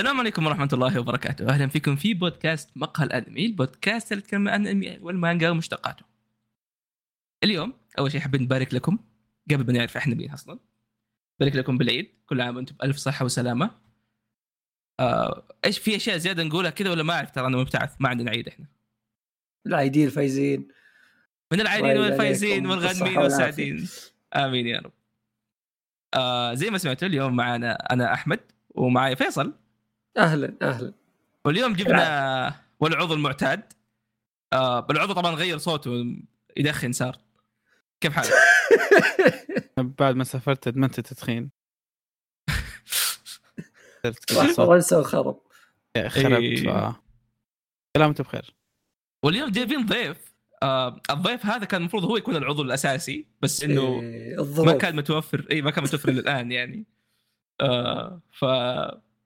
السلام 0.00 0.20
عليكم 0.20 0.46
ورحمة 0.46 0.68
الله 0.72 1.00
وبركاته، 1.00 1.48
أهلا 1.48 1.66
فيكم 1.66 1.96
في 1.96 2.14
بودكاست 2.14 2.70
مقهى 2.76 3.06
الأنمي، 3.06 3.46
البودكاست 3.46 4.12
اللي 4.12 4.24
يتكلم 4.24 4.48
عن 4.48 4.62
الأنمي 4.62 4.98
والمانجا 5.00 5.50
ومشتقاته. 5.50 6.04
اليوم 7.44 7.72
أول 7.98 8.12
شيء 8.12 8.20
حابين 8.20 8.42
نبارك 8.42 8.74
لكم 8.74 8.98
قبل 9.50 9.66
ما 9.66 9.72
نعرف 9.72 9.96
إحنا 9.96 10.14
مين 10.14 10.30
أصلا. 10.30 10.58
نبارك 11.40 11.56
لكم 11.56 11.78
بالعيد، 11.78 12.10
كل 12.26 12.40
عام 12.40 12.56
وأنتم 12.56 12.76
بألف 12.76 12.96
صحة 12.96 13.24
وسلامة. 13.24 13.70
آه، 15.00 15.48
إيش 15.64 15.78
في 15.78 15.96
أشياء 15.96 16.16
زيادة 16.16 16.42
نقولها 16.42 16.70
كذا 16.70 16.90
ولا 16.90 17.02
ما 17.02 17.14
أعرف؟ 17.14 17.30
ترى 17.30 17.46
أنا 17.46 17.56
مبتعث 17.56 17.96
ما 18.00 18.08
عندنا 18.08 18.30
عيد 18.30 18.48
إحنا. 18.48 18.66
العايدين 19.66 20.06
الفايزين. 20.06 20.68
من 21.52 21.60
العايدين 21.60 21.98
والفايزين 21.98 22.66
والغانمين 22.66 23.02
بالصحة 23.04 23.22
والسعيدين 23.22 23.88
آمين 24.34 24.66
يا 24.66 24.78
رب. 24.78 24.92
آه 26.14 26.54
زي 26.54 26.70
ما 26.70 26.78
سمعتوا 26.78 27.08
اليوم 27.08 27.36
معنا 27.36 27.72
أنا 27.92 28.14
أحمد 28.14 28.40
ومعايا 28.70 29.14
فيصل. 29.14 29.60
أهلا 30.16 30.56
أهلا. 30.62 30.92
واليوم 31.44 31.72
جبنا 31.72 32.54
والعضو 32.80 33.14
المعتاد. 33.14 33.72
آه 34.52 34.86
العضو 34.90 35.12
طبعا 35.12 35.34
غير 35.34 35.58
صوته 35.58 36.16
يدخن 36.56 36.92
صار. 36.92 37.18
كيف 38.00 38.12
حالك؟ 38.12 38.32
بعد 39.98 40.16
ما 40.16 40.24
سافرت 40.24 40.68
ادمنت 40.68 40.98
التدخين 40.98 41.50
راح 44.04 44.46
صوت 44.46 44.66
فرنسا 44.66 44.98
وخرب 44.98 45.40
خربت 46.08 46.42
إيه. 46.42 47.00
سلامته 47.96 48.24
بخير. 48.24 48.54
واليوم 49.22 49.50
جايبين 49.50 49.86
ضيف. 49.86 50.30
آه 50.62 51.00
الضيف 51.10 51.46
هذا 51.46 51.64
كان 51.64 51.80
المفروض 51.80 52.04
هو 52.04 52.16
يكون 52.16 52.36
العضو 52.36 52.62
الأساسي 52.62 53.26
بس 53.42 53.64
إنه 53.64 54.00
إيه، 54.00 54.62
ما 54.64 54.72
كان 54.72 54.96
متوفر. 54.96 55.46
اي 55.50 55.62
ما 55.62 55.70
كان 55.70 55.84
متوفر 55.84 56.08
إلى 56.08 56.20
الان 56.20 56.52
يعني. 56.52 56.86
آه 57.60 58.20
ف 58.32 58.44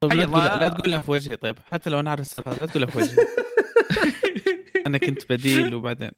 طيب 0.08 0.20
لا 0.20 0.26
تقول. 0.26 0.60
لا 0.60 0.68
تقولها 0.68 1.00
في 1.00 1.10
وجهي 1.10 1.36
طيب 1.36 1.58
حتى 1.72 1.90
لو 1.90 2.00
أنا 2.00 2.10
عارف 2.10 2.20
السالفه 2.20 2.50
لا 2.50 2.66
تقولها 2.66 2.90
في 2.90 2.98
وجهي 2.98 3.16
أنا 4.86 4.98
كنت 4.98 5.32
بديل 5.32 5.74
وبعدين 5.74 6.10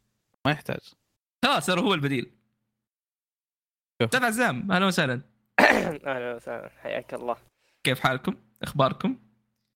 ما 0.44 0.50
يحتاج 0.50 0.80
خلاص 1.44 1.66
صار 1.66 1.80
هو 1.80 1.94
البديل. 1.94 2.32
أستاذ 4.02 4.24
عزام 4.24 4.72
أهلا 4.72 4.86
وسهلا 4.86 5.20
أهلا 6.06 6.34
وسهلا 6.34 6.70
حياك 6.82 7.14
الله 7.14 7.36
كيف 7.84 8.00
حالكم؟ 8.00 8.34
إخباركم؟ 8.62 9.18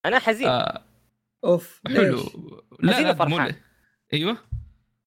أنا 0.04 0.18
حزين 0.18 0.48
آه. 0.48 0.84
أوف 1.44 1.80
حلو 1.88 2.16
ليش؟ 2.80 2.98
لا 2.98 3.14
حزين. 3.14 3.28
مو 3.28 3.48
أيوه 4.12 4.36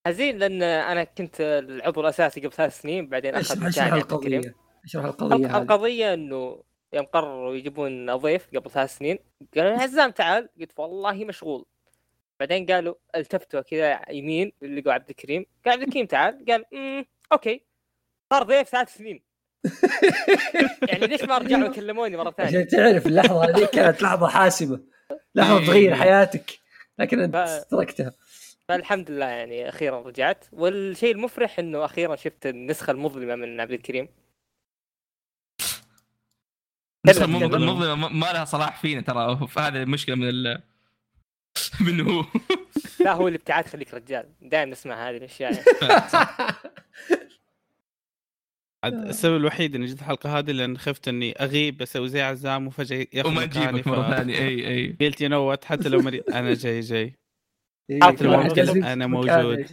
حزين 0.06 0.38
لأن 0.38 0.62
أنا 0.62 1.04
كنت 1.04 1.40
العضو 1.40 2.00
الأساسي 2.00 2.40
قبل 2.40 2.52
ثلاث 2.52 2.80
سنين 2.80 3.08
بعدين 3.08 3.34
اخذ 3.34 3.66
اشرح 3.66 3.92
القضية 3.92 4.54
اشرح 4.84 5.04
القضية 5.04 5.58
القضية 5.58 6.14
إنه 6.14 6.62
يوم 6.94 7.04
قرروا 7.06 7.54
يجيبون 7.54 8.16
ضيف 8.16 8.48
قبل 8.56 8.70
ثلاث 8.70 8.96
سنين 8.98 9.18
قالوا 9.56 9.70
لي 9.76 9.82
عزام 9.82 10.10
تعال. 10.10 10.48
قلت 10.60 10.72
والله 10.78 11.24
مشغول. 11.24 11.64
بعدين 12.40 12.66
قالوا 12.66 12.94
التفتوا 13.16 13.60
كذا 13.60 14.00
يمين 14.10 14.52
لقوا 14.62 14.92
عبد 14.92 15.08
الكريم. 15.10 15.46
قال 15.64 15.74
عبد 15.74 15.82
الكريم 15.82 16.06
تعال. 16.06 16.44
قال 16.48 16.64
امم 16.74 17.04
أوكي. 17.32 17.62
صار 18.32 18.42
ضيف 18.42 18.68
ثلاث 18.68 18.94
سنين. 18.96 19.22
يعني 20.88 21.06
ليش 21.06 21.22
ما 21.24 21.38
رجعوا 21.38 21.64
يكلموني 21.64 22.16
مرة 22.16 22.30
ثانية؟ 22.30 22.48
عشان 22.48 22.66
تعرف 22.68 23.06
اللحظة 23.06 23.44
هذه 23.44 23.64
كانت 23.64 24.02
لحظة 24.02 24.28
حاسمه 24.28 24.80
لحظة 25.34 25.58
إيه. 25.60 25.66
تغير 25.66 25.94
حياتك. 25.94 26.58
لكن 26.98 27.20
أنت 27.20 27.36
ف- 27.36 27.70
تركتها. 27.70 28.12
فالحمد 28.68 29.10
لله 29.10 29.26
يعني 29.26 29.68
أخيرا 29.68 30.00
رجعت. 30.02 30.44
والشيء 30.52 31.12
المفرح 31.14 31.58
إنه 31.58 31.84
أخيرا 31.84 32.16
شفت 32.16 32.46
النسخة 32.46 32.90
المظلمة 32.90 33.34
من 33.34 33.60
عبد 33.60 33.72
الكريم. 33.72 34.08
تكلم. 37.12 37.36
المظلمه 37.54 38.08
ما- 38.08 38.32
لها 38.32 38.44
صلاح 38.44 38.80
فينا 38.80 39.00
ترى. 39.00 39.48
هذه 39.58 39.82
المشكلة 39.82 40.14
من 40.16 40.28
ال 40.28 40.62
منه 41.86 42.10
هو. 42.12 42.24
لا 43.00 43.12
هو 43.12 43.28
الابتعاد 43.28 43.66
خليك 43.66 43.94
رجال. 43.94 44.28
دائما 44.42 44.70
نسمع 44.72 45.08
هذه 45.08 45.16
الأشياء. 45.16 45.62
السبب 48.84 49.36
الوحيد 49.36 49.74
إني 49.74 49.86
جيت 49.86 49.98
الحلقة 50.00 50.38
هذه 50.38 50.50
لأن 50.50 50.78
خفت 50.78 51.08
إني 51.08 51.32
أغيب 51.32 51.82
أسوي 51.82 52.08
زي 52.08 52.22
عزام 52.22 52.66
وفجأة 52.66 53.06
ياخذ 53.12 53.28
وما 53.28 53.46
نجيبك 53.46 53.86
مرة 53.86 54.10
ثانية. 54.16 54.38
أي 54.38 54.66
أي. 54.68 54.96
قلت 55.00 55.20
you 55.20 55.28
know 55.28 55.40
what 55.42 55.64
حتى 55.64 55.88
لو 55.88 56.00
مريض. 56.00 56.24
أنا 56.34 56.54
جاي 56.54 56.80
جاي. 56.80 57.14
إيه، 57.90 58.00
حتى 58.02 58.24
لو 58.24 58.30
واحد 58.38 58.58
موجود،. 58.88 59.66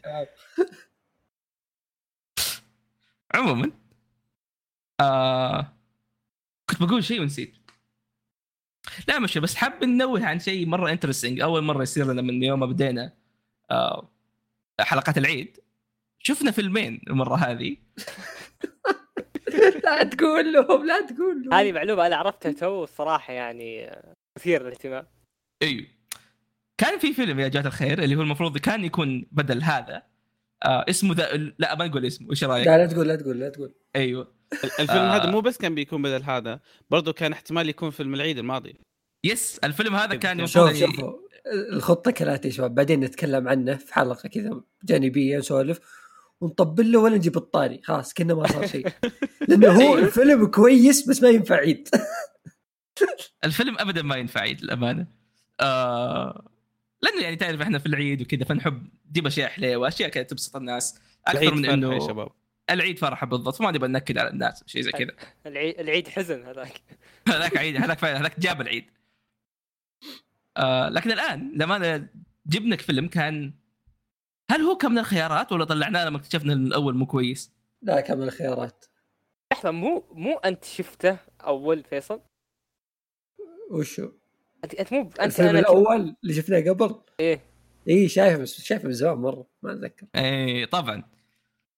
عموما 3.36 3.72
آه 5.02 5.74
كنت 6.82 6.90
بقول 6.90 7.04
شيء 7.04 7.22
ونسيت. 7.22 7.54
لا 9.08 9.20
مش 9.20 9.38
بس 9.38 9.56
حاب 9.56 9.84
ننوه 9.84 10.26
عن 10.26 10.40
شيء 10.40 10.66
مرة 10.66 10.92
interesting 10.92 11.42
أول 11.42 11.64
مرة 11.64 11.84
يصير 11.84 12.12
لنا 12.12 12.22
من 12.22 12.44
يوم 12.44 12.60
ما 12.60 12.66
بدينا 12.66 13.14
آه 13.72 14.10
حلقات 14.80 15.18
العيد 15.18 15.58
شفنا 16.20 16.52
فيلمين 16.52 17.02
المرة 17.08 17.36
هذه. 17.36 17.78
لا 19.84 20.04
تقول 20.04 20.54
لهم 20.54 20.86
لا 20.86 21.06
تقول 21.06 21.44
لهم. 21.44 21.54
هذه 21.54 21.72
معلومة 21.72 22.08
أنا 22.08 22.16
عرفتها 22.16 22.52
تو 22.52 22.84
الصراحه 22.84 23.34
يعني 23.34 23.92
مثير 24.38 24.64
للاهتمام. 24.64 25.08
إيوه. 25.62 25.88
كان 26.78 27.00
في 27.00 27.14
فيلم 27.14 27.40
يا 27.40 27.48
جماعة 27.48 27.68
الخير 27.68 28.04
اللي 28.04 28.16
هو 28.16 28.22
المفروض 28.22 28.58
كان 28.58 28.86
يكون 28.86 29.28
بدل 29.32 29.64
هذا. 29.64 30.04
آه 30.64 30.86
اسمه 30.90 31.16
ذا 31.16 31.38
لا 31.60 31.76
ما 31.76 31.88
نقول 31.88 32.06
اسمه. 32.06 32.32
إيش 32.32 32.44
رأيك؟ 32.44 32.68
لا 32.68 32.78
لا 32.78 32.86
تقول 32.86 33.08
لا 33.08 33.16
تقول 33.16 33.40
لا 33.40 33.50
تقول. 33.50 33.74
أيوه. 33.96 34.34
الفيلم 34.54 35.00
آه. 35.00 35.16
هذا 35.16 35.32
مو 35.32 35.42
بس 35.42 35.58
كان 35.58 35.76
بيكون 35.76 36.02
بدل 36.02 36.24
هذا 36.24 36.60
برضو 36.90 37.14
كان 37.14 37.32
احتمال 37.32 37.70
يكون 37.70 37.90
فيلم 37.90 38.14
العيد 38.14 38.38
الماضي. 38.38 38.76
يس 39.24 39.60
الفيلم 39.64 39.96
هذا 39.96 40.16
كان 40.16 40.48
شوف 40.48 40.74
شوفوا 40.74 41.14
الخطة 41.74 42.12
كالاتي 42.12 42.48
يا 42.48 42.54
شباب. 42.54 42.76
بعدين 42.76 43.00
نتكلم 43.00 43.48
عنه 43.48 43.76
في 43.76 43.94
حلقة 43.94 44.30
كذا 44.30 44.62
جانبية 44.84 45.38
نسولف 45.38 45.80
ونطبل 46.42 46.92
له 46.92 47.00
ولا 47.00 47.16
نجيب 47.16 47.38
الطاري. 47.38 47.82
خلاص 47.84 48.14
كنا 48.14 48.34
ما 48.34 48.48
صار 48.48 48.68
شيء. 48.68 48.88
لأنه 49.48 49.72
هو 49.72 49.80
أيوه. 49.82 50.00
الفيلم 50.00 50.48
كويس 50.48 51.10
بس 51.10 51.24
ما 51.24 51.30
ينفع 51.30 51.56
عيد. 51.56 51.90
الفيلم 53.44 53.76
ابدا 53.80 54.02
ما 54.02 54.16
ينفع 54.16 54.42
عيد 54.42 54.62
للأمانة. 54.62 55.08
آه 55.60 56.51
لأنه 57.04 57.22
يعني 57.22 57.36
تعرف 57.36 57.62
إحنا 57.62 57.80
في 57.80 57.86
العيد 57.86 58.22
وكذا 58.22 58.44
فنحب 58.44 58.88
نجيب 59.10 59.28
أشياء 59.28 59.50
حلوة 59.50 59.88
أشياء 59.88 60.10
كذا 60.10 60.24
تبسط 60.24 60.56
الناس. 60.56 61.00
أكثر 61.28 61.42
العيد 61.42 61.54
من 61.54 61.70
انه 61.70 61.94
يا 61.94 62.00
شباب. 62.00 62.32
العيد 62.70 63.00
فرحة 63.00 63.28
بالضبط 63.28 63.56
فما 63.56 63.72
نبغى 63.72 63.88
ننكد 63.88 64.18
على 64.18 64.30
الناس 64.30 64.64
شيء 64.68 64.82
زي 64.82 64.92
كذا. 64.92 65.12
العيد, 65.46 65.80
العيد 65.80 66.08
حزن 66.08 66.44
هذاك. 66.46 66.82
هذاك 67.28 67.58
عيد 67.58 67.76
هذاك 67.76 68.00
فعلا 68.00 68.20
هذاك 68.20 68.40
جاب 68.40 68.62
العيد. 68.62 68.86
آه 70.58 70.90
لكن 70.90 71.12
الآن 71.12 71.52
لما 71.56 71.76
أنا 71.76 72.10
جبنك 72.46 72.82
فيلم 72.82 73.08
كان 73.08 73.54
هل 74.52 74.62
هو 74.62 74.78
كان 74.78 74.92
من 74.92 74.98
الخيارات 74.98 75.52
ولا 75.52 75.66
طلعناه 75.66 76.06
لما 76.06 76.18
اكتشفنا 76.18 76.54
ان 76.54 76.68
الأول 76.68 76.96
مو 76.96 77.06
كويس؟ 77.06 77.52
لا 77.82 78.02
كان 78.02 78.18
من 78.18 78.24
الخيارات. 78.24 78.86
لحظة 79.52 79.72
مو 79.72 80.06
مو 80.12 80.38
أنت 80.38 80.64
شفته 80.64 81.18
أول 81.42 81.84
فيصل؟ 81.84 82.22
وشو؟ 83.72 84.12
أنت 84.64 84.94
مو 84.94 85.02
أنت 85.02 85.22
الفيلم 85.22 85.50
أنا 85.50 85.60
الأول 85.60 86.16
اللي 86.24 86.34
شفناه 86.34 86.60
قبل؟ 86.60 86.96
إيه. 87.20 87.42
إي 87.90 88.08
شايفه 88.10 88.38
بس 88.38 88.62
شايفه 88.62 88.88
من 88.88 88.94
زمان 88.94 89.18
مرة 89.18 89.48
ما 89.64 89.72
أتذكر. 89.72 90.06
إي 90.16 90.66
طبعا. 90.66 91.04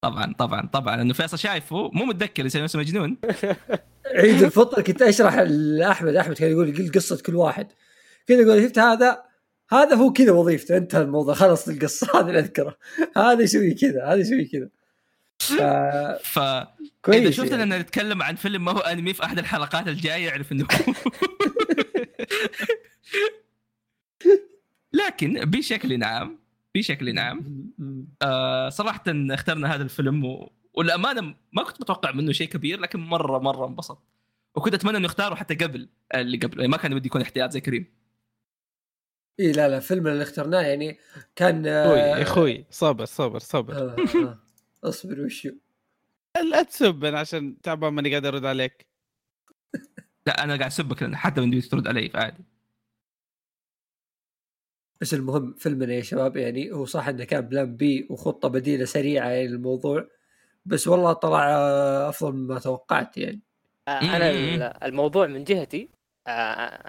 طبعا 0.01 0.33
طبعا 0.33 0.69
طبعا. 0.73 1.01
انه 1.01 1.13
فيصل 1.13 1.39
شايفه 1.39 1.89
مو 1.93 2.05
متذكر 2.05 2.45
يصير 2.45 2.63
نفسه 2.63 2.79
مجنون. 2.79 3.17
عيد 4.15 4.43
الفطر 4.43 4.81
كنت 4.81 5.01
أشرح 5.01 5.39
لأحمد 5.39 6.15
أحمد 6.15 6.35
كان 6.35 6.51
يقول 6.51 6.77
قل 6.77 6.91
قصة 6.91 7.21
كل 7.25 7.35
واحد. 7.35 7.67
كذا 8.27 8.41
يقول 8.41 8.63
شفت 8.63 8.79
هذا؟ 8.79 9.23
هذا 9.71 9.95
هو 9.95 10.13
كذا 10.13 10.31
وظيفته. 10.31 10.77
انتهى 10.77 11.01
الموضوع 11.01 11.33
خلص 11.33 11.67
القصة. 11.67 12.07
هذا 12.19 12.27
اللي 12.27 12.39
اذكره 12.39 12.77
هذا 13.17 13.41
يسوي 13.41 13.73
كذا 13.73 14.05
هذا 14.05 14.15
يسوي 14.15 14.45
كذا. 14.45 14.69
ف- 15.39 15.61
ف 16.33 16.39
كويس 17.05 17.21
إذا 17.21 17.31
شفت 17.31 17.51
يعني. 17.51 17.63
أننا 17.63 17.77
نتكلم 17.79 18.23
عن 18.23 18.35
فيلم 18.35 18.65
ما 18.65 18.71
هو 18.71 18.79
أنمي 18.79 19.13
في 19.13 19.23
أحد 19.23 19.39
الحلقات 19.39 19.87
الجاية 19.87 20.29
اعرف 20.29 20.51
إنه 20.51 20.67
لكن 24.93 25.33
بشكل 25.33 26.03
عام 26.03 26.39
بشكل 26.75 27.19
عام 27.19 27.71
آه 28.21 28.69
صراحة 28.69 29.03
اخترنا 29.07 29.75
هذا 29.75 29.83
الفيلم 29.83 30.25
و... 30.25 30.51
والأمانة 30.73 31.35
ما 31.51 31.63
كنت 31.63 31.81
متوقع 31.81 32.11
منه 32.11 32.31
شيء 32.31 32.47
كبير 32.47 32.79
لكن 32.79 32.99
مرة 32.99 33.39
مرة 33.39 33.67
انبسط 33.67 34.03
وكنت 34.55 34.73
أتمنى 34.73 34.97
إنه 34.97 35.05
يختاروا 35.05 35.35
حتى 35.35 35.55
قبل 35.55 35.89
اللي 36.15 36.37
قبل 36.37 36.59
يعني 36.59 36.71
ما 36.71 36.77
كان 36.77 36.93
ودي 36.93 37.07
يكون 37.07 37.21
احتياط 37.21 37.51
زي 37.51 37.61
كريم. 37.61 37.85
اي 39.39 39.51
لا 39.51 39.69
لا 39.69 39.77
الفيلم 39.77 40.07
اللي 40.07 40.23
اخترناه 40.23 40.61
يعني 40.61 40.97
كان 41.35 41.67
أخوي 41.67 42.01
آه، 42.01 42.17
يا 42.17 42.21
أخوي 42.21 42.65
صبر 42.69 43.05
صبر 43.05 43.39
صبر 43.39 43.73
آه، 43.73 43.95
آه. 44.15 44.39
اصبر 44.83 45.21
وشو؟ 45.21 45.49
لا 46.51 46.63
تسب 46.63 47.05
أنا 47.05 47.19
عشان 47.19 47.61
تعبان 47.61 47.93
ماني 47.93 48.09
قاعد 48.09 48.25
أرد 48.25 48.45
عليك. 48.45 48.87
لا 50.27 50.43
أنا 50.43 50.55
قاعد 50.55 50.71
أسبك 50.71 51.01
لأن 51.03 51.15
حتى 51.15 51.41
من 51.41 51.61
ترد 51.61 51.87
علي 51.87 52.09
فعادي 52.09 52.43
بس 55.01 55.13
المهم 55.13 55.53
فيلمنا 55.53 55.93
يا 55.93 56.01
شباب 56.01 56.37
يعني 56.37 56.71
هو 56.71 56.85
صح 56.85 57.07
إنه 57.07 57.23
كان 57.23 57.41
plan 57.41 57.75
B 57.77 58.07
وخطة 58.09 58.47
بديلة 58.49 58.85
سريعة 58.85 59.27
يعني 59.29 59.47
للموضوع 59.47 60.07
بس 60.65 60.87
والله 60.87 61.13
طلع 61.13 61.45
أفضل 62.09 62.33
مما 62.33 62.59
توقعت 62.59 63.17
يعني 63.17 63.41
آه، 63.87 63.91
أنا 64.15 64.31
مم. 64.31 64.55
ال- 64.55 64.83
الموضوع 64.83 65.27
من 65.27 65.43
جهتي 65.43 65.89
آه 66.27 66.31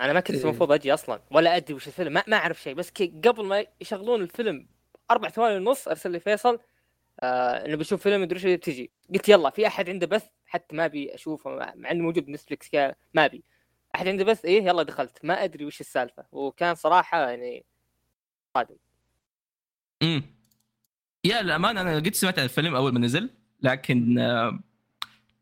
أنا 0.05 0.13
ما 0.13 0.21
كنت 0.21 0.37
إيه. 0.37 0.45
المفروض 0.45 0.73
أجي 0.73 0.95
أصلا 0.95 1.21
ولا 1.31 1.57
أدري 1.57 1.75
وش 1.75 1.87
الفيلم 1.87 2.13
ما, 2.13 2.25
ما 2.29 2.37
أعرف 2.37 2.63
شيء 2.63 2.75
بس 2.75 2.91
قبل 3.25 3.45
ما 3.47 3.67
يشغلون 3.81 4.23
الفيلم 4.23 4.67
أربع 5.11 5.29
ثواني 5.29 5.57
ونص 5.57 5.89
أرسل 5.89 6.11
لي 6.11 6.21
فيصل 6.21 6.59
آه 7.21 7.67
إنه 7.67 7.77
بشوف 7.77 8.03
فيلم 8.03 8.23
مدري 8.23 8.37
إيش 8.37 8.57
بتجي 8.59 8.91
قلت 9.15 9.29
يلا 9.29 9.51
في 9.51 9.67
أحد 9.67 9.91
عنده 9.91 10.07
بث 10.07 10.27
حتى 10.55 10.77
ما 10.77 10.85
أبي 10.85 11.15
أشوفه 11.15 11.51
مع 11.77 11.91
إنه 11.91 12.03
موجود 12.05 12.27
بنتفلكس 12.27 12.69
كا- 12.69 12.95
ما 13.15 13.25
أبي. 13.25 13.45
أحد 13.95 14.09
عنده 14.09 14.25
بث؟ 14.25 14.45
إيه 14.45 14.62
يلا 14.65 14.83
دخلت. 14.83 15.19
ما 15.25 15.45
أدري 15.45 15.65
وش 15.65 15.81
السالفة. 15.81 16.25
وكان 16.33 16.75
صراحة 16.75 17.31
يعني 17.31 17.65
صادم. 18.55 18.77
امم 20.03 20.23
يا 21.25 21.43
للامانه 21.43 21.81
أنا 21.81 21.97
قد 21.97 22.15
سمعت 22.15 22.39
عن 22.39 22.45
الفيلم 22.45 22.75
أول 22.77 22.93
ما 22.93 22.99
نزل 23.01 23.31
لكن 23.61 24.19
آه، 24.19 24.59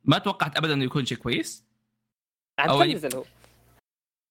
ما 0.04 0.18
توقعت 0.18 0.56
ابدا 0.56 0.72
إنه 0.74 0.84
يكون 0.84 1.04
شيء 1.04 1.18
كويس. 1.18 1.64
عاد 2.58 2.70
يعني- 2.80 2.94
نزل 2.94 3.16
هو؟ 3.16 3.24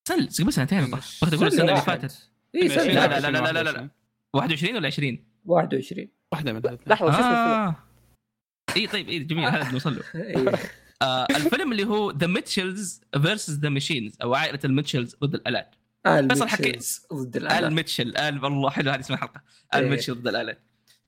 سنة 0.08 0.28
قبل 0.40 0.54
سنتين 0.54 0.86
بغيت 0.92 1.34
أقول 1.34 1.48
السنة 1.48 1.72
اللي 1.72 1.82
فاتت. 1.82 2.32
اي 2.56 2.62
من 2.62 2.68
سنة 2.70 2.80
20 2.82 2.96
لا، 2.96 3.02
واحدة. 3.02 3.20
لا، 3.30 3.38
لا، 3.38 3.52
لا، 3.52 3.64
لا، 3.64 3.70
لا. 3.72 3.90
21 4.34 4.76
ولا 4.76 4.88
20 4.88 5.26
21 5.46 6.12
واحدة 6.32 6.54
من 6.54 6.60
لحظة 6.88 7.06
وش 7.08 7.14
اسم 7.14 7.20
الفيلم؟ 7.20 7.30
آه. 7.30 7.76
اي 8.78 8.88
طيب 8.88 9.10
اي 9.10 9.20
جميل 9.20 9.46
هذا 9.46 9.72
نوصل 9.72 9.96
له. 9.96 10.04
إيه. 10.22 10.54
آه 11.02 11.26
الفيلم 11.30 11.72
اللي 11.72 11.84
هو 11.88 12.12
The 12.12 12.28
Mitchells 12.28 13.02
vs. 13.22 13.60
the 13.60 13.70
Machines 13.70 14.18
أو 14.22 14.34
عائلة 14.34 14.60
الميتشلز 14.66 15.16
ضد 15.16 15.34
الآلات. 15.36 15.76
آل 16.08 16.30
فيصل 16.30 16.48
حكي- 16.48 16.64
ميتشلز 16.64 17.06
ضد 17.14 17.36
الآلات. 17.38 17.64
الميتشل 17.64 18.18
آل 18.18 18.44
والله 18.44 18.70
حلو 18.70 18.92
هذه 18.92 19.00
اسم 19.00 19.14
الحلقة. 19.14 19.42
إيه. 19.74 19.80
الميتشل 19.80 20.14
ضد 20.16 20.28
الألات. 20.28 20.60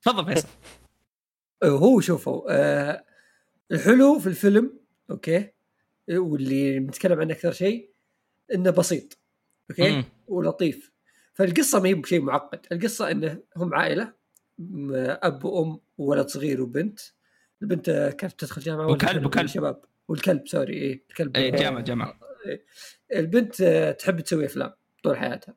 تفضل 0.01 0.33
فيصل. 0.33 0.47
هو 1.63 1.99
شوفوا 2.01 2.41
آه 2.49 3.05
الحلو 3.71 4.19
في 4.19 4.27
الفيلم 4.27 4.79
أوكي 5.11 5.49
واللي 6.11 6.79
نتكلم 6.79 7.19
عنه 7.19 7.33
أكثر 7.33 7.51
شيء 7.51 7.89
إنه 8.53 8.69
بسيط 8.69 9.17
أوكي 9.71 9.91
مم. 9.91 10.03
ولطيف. 10.27 10.91
فالقصة 11.33 11.79
ما 11.79 11.89
هي 11.89 11.93
بشيء 11.93 12.21
معقد 12.21 12.65
القصة 12.71 13.11
إنه 13.11 13.39
هم 13.57 13.73
عائلة 13.73 14.13
أب 15.23 15.45
وام 15.45 15.79
وولد 15.97 16.27
صغير 16.27 16.61
وبنت. 16.61 16.99
البنت 17.63 17.89
كانت 18.17 18.39
تدخل 18.39 18.61
جامعة 18.61 18.87
وكلب- 18.87 19.25
وكلب. 19.25 19.45
شباب. 19.45 19.81
والكلب 20.07 20.47
sorry 20.47 20.73
إيه 20.73 21.03
الكلب. 21.09 21.37
اي 21.37 21.51
جامعة 21.51 21.81
جامعة. 21.83 22.19
البنت 23.15 23.61
آه، 23.61 23.91
تحب 23.91 24.19
تسوي 24.19 24.45
أفلام 24.45 24.73
طول 25.03 25.17
حياتها. 25.17 25.55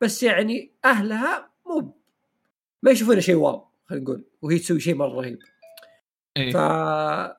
بس 0.00 0.22
يعني 0.22 0.72
أهلها 0.84 1.50
مو 1.66 1.96
ما 2.82 2.90
يشوفونها 2.90 3.20
شيء 3.20 3.34
واو 3.34 3.66
خلينا 3.86 4.04
نقول 4.04 4.24
وهي 4.42 4.58
تسوي 4.58 4.80
شيء 4.80 4.94
مرة 4.94 5.20
رهيب. 5.20 5.38
ف 5.42 6.36
اي 6.36 6.56
آه، 6.56 7.36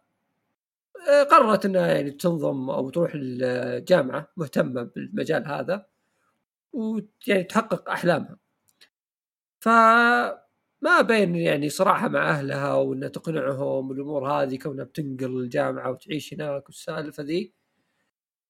قررت 1.31 1.65
إنها 1.65 1.87
يعني 1.87 2.11
تنضم 2.11 2.69
أو 2.69 2.89
تروح 2.89 3.11
الجامعة 3.15 4.31
مهتمة 4.37 4.83
بالمجال 4.83 5.47
هذا 5.47 5.85
ويعني 6.73 7.43
تحقق 7.43 7.89
أحلامها. 7.89 8.37
فما 10.83 11.01
بين 11.01 11.35
يعني 11.35 11.69
صراحة 11.69 12.07
مع 12.07 12.29
أهلها 12.29 12.73
وانها 12.73 13.07
تقنعهم 13.09 13.89
والامور 13.89 14.31
هذه 14.31 14.57
كونها 14.57 14.83
بتنقل 14.85 15.37
الجامعة 15.37 15.91
وتعيش 15.91 16.33
هناك 16.33 16.65
والسالفة 16.69 17.23
ذي 17.23 17.53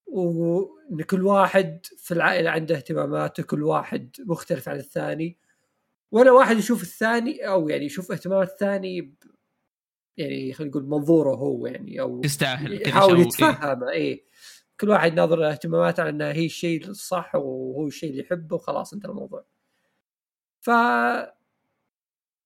وإن 0.06 1.02
كل 1.02 1.26
واحد 1.26 1.86
في 1.96 2.14
العائلة 2.14 2.50
عنده 2.50 2.76
اهتماماته 2.76 3.42
كل 3.42 3.62
واحد 3.62 4.16
مختلف 4.26 4.68
عن 4.68 4.76
الثاني 4.76 5.38
ولا 6.12 6.32
واحد 6.32 6.56
يشوف 6.56 6.82
الثاني 6.82 7.48
أو 7.48 7.68
يعني 7.68 7.84
يشوف 7.84 8.12
اهتمامات 8.12 8.48
الثاني 8.48 9.00
ب- 9.00 9.14
يعني 10.16 10.52
خلينا 10.52 10.70
نقول 10.70 10.86
منظوره 10.88 11.34
هو 11.34 11.66
يعني 11.66 12.00
أو 12.00 12.20
تستاهل 12.20 12.78
كذا 12.78 12.88
يحاول 12.88 13.10
شو- 13.10 13.16
إيه. 13.16 13.26
يتفهم 13.50 13.84
اي 13.84 14.24
كل 14.80 14.88
واحد 14.90 15.14
ناظر 15.14 15.48
اهتماماته 15.50 16.00
على 16.00 16.10
انها 16.10 16.32
هي 16.32 16.46
الشيء 16.46 16.88
الصح 16.88 17.34
وهو 17.34 17.86
الشيء 17.86 18.10
اللي 18.10 18.20
يحبه 18.22 18.56
وخلاص 18.56 18.92
انتهى 18.92 19.10
الموضوع. 19.10 19.44
ف 20.60 20.70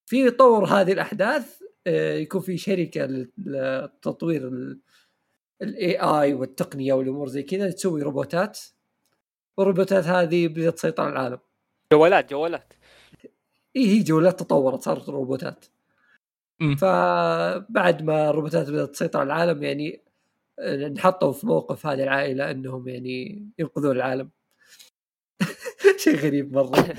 في 0.08 0.30
تطور 0.30 0.64
هذه 0.64 0.92
الأحداث 0.92 1.62
آه، 1.86 2.14
يكون 2.14 2.40
في 2.40 2.56
شركة 2.56 3.26
لتطوير 3.38 4.50
ال 5.62 5.98
AI 5.98 6.34
والتقنية 6.34 6.92
والأمور 6.92 7.28
زي 7.28 7.42
كذا 7.42 7.70
تسوي 7.70 8.02
روبوتات 8.02 8.58
والروبوتات 9.56 10.04
هذه 10.04 10.48
بدات 10.48 10.74
تسيطر 10.74 11.02
على 11.02 11.12
العالم. 11.12 11.38
جوالات 11.92 12.30
جوالات 12.30 12.72
إي 13.76 13.86
هي 13.86 14.02
جوالات 14.02 14.40
تطورت 14.40 14.82
صارت 14.82 15.08
روبوتات. 15.08 15.64
مم. 16.60 16.76
فبعد 16.76 18.02
ما 18.02 18.30
الروبوتات 18.30 18.70
بدات 18.70 18.90
تسيطر 18.90 19.18
على 19.18 19.26
العالم 19.26 19.62
يعني 19.62 20.02
آه، 20.58 20.86
انحطوا 20.86 21.32
في 21.32 21.46
موقف 21.46 21.86
هذه 21.86 22.02
العائلة 22.02 22.50
إنهم 22.50 22.88
يعني 22.88 23.48
ينقذون 23.58 23.96
العالم 23.96 24.30
شيء 26.04 26.16
غريب 26.16 26.52
مرة 26.52 26.78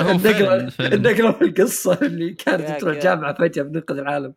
النقله. 0.00 0.56
النقله 0.80 1.32
في 1.32 1.44
القصة 1.44 1.98
اللي 2.02 2.34
كانت 2.34 2.80
تروح. 2.80 2.94
الجامعة 2.94 3.34
فجأة 3.34 3.62
بننقذ 3.62 3.98
العالم 3.98 4.34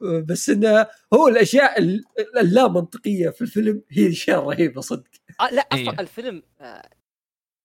بس 0.00 0.50
إنه 0.50 0.86
هو 1.14 1.28
الأشياء 1.28 1.78
ال- 1.78 2.04
اللا 2.38 2.68
منطقية 2.68 3.28
في 3.30 3.42
الفيلم 3.42 3.82
هي 3.90 4.06
الأشياء 4.06 4.38
الرهيبة 4.42 4.80
صدق 4.80 5.04
آه 5.40 5.50
لا 5.54 5.62
أصلا 5.72 5.92
إيه. 5.92 6.00
الفيلم 6.00 6.42
آه 6.60 6.82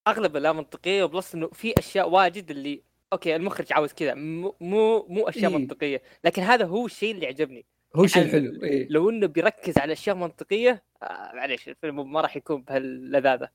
أغلب 0.07 0.37
لا 0.37 0.53
منطقية 0.53 1.03
و 1.03 1.09
plus 1.09 1.35
إنه 1.35 1.47
في 1.47 1.73
أشياء 1.77 2.09
واجد 2.09 2.51
اللي 2.51 2.83
أوكي 3.13 3.35
المخرج 3.35 3.73
عاوز 3.73 3.93
كذا 3.93 4.13
مو 4.13 4.55
مو 4.61 5.05
مو 5.09 5.29
أشياء 5.29 5.51
إيه. 5.51 5.57
منطقية 5.57 6.01
لكن 6.23 6.41
هذا 6.41 6.65
هو 6.65 6.85
الشيء 6.85 7.15
اللي 7.15 7.27
عجبني 7.27 7.65
هو 7.95 8.07
شيء 8.07 8.21
يعني 8.21 8.31
حلو 8.31 8.63
إيه. 8.63 8.87
لو 8.89 9.09
إنه 9.09 9.27
بيركز 9.27 9.77
على 9.77 9.93
أشياء 9.93 10.15
منطقية 10.15 10.83
آه 11.03 11.31
معليش 11.35 11.69
الفيلم 11.69 12.11
ما 12.13 12.21
راح 12.21 12.37
يكون 12.37 12.61
بهاللذاذة 12.61 13.49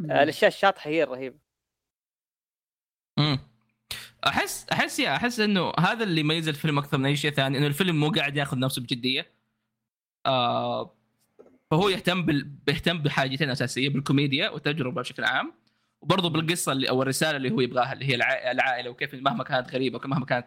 الأشياء 0.00 0.48
الشاطحة 0.48 0.90
هي 0.90 1.02
الرهيبة. 1.02 1.38
مم. 3.18 3.38
أحس 4.26 4.66
أحس 4.72 4.98
يا 4.98 5.16
أحس 5.16 5.40
إنه 5.40 5.72
هذا 5.78 6.04
اللي 6.04 6.20
يميز 6.20 6.48
الفيلم 6.48 6.78
أكثر 6.78 6.98
من 6.98 7.06
أي 7.06 7.16
شيء 7.16 7.30
ثاني 7.30 7.58
إنه 7.58 7.66
الفيلم 7.66 8.00
مو 8.00 8.10
قاعد 8.10 8.36
ياخذ 8.36 8.58
نفسه 8.58 8.82
بجدية. 8.82 9.32
آه 10.26 10.94
فهو 11.70 11.88
يهتم 11.88 12.26
بال... 12.26 12.44
بيهتم 12.44 12.98
بحاجتين 12.98 13.50
أساسية 13.50 13.88
بالكوميديا 13.88 14.50
والتجربة 14.50 15.00
بشكل 15.00 15.24
عام 15.24 15.54
وبرضه 16.00 16.30
بالقصة 16.30 16.72
اللي 16.72 16.88
أو 16.88 17.02
الرسالة 17.02 17.36
اللي 17.36 17.50
هو 17.50 17.60
يبغاها 17.60 17.92
اللي 17.92 18.04
هي 18.04 18.14
الع... 18.14 18.50
العائلة 18.50 18.90
وكيف 18.90 19.14
مهما 19.14 19.44
كانت 19.44 19.74
غريبة 19.74 20.00
ومهما 20.04 20.26
كانت 20.26 20.46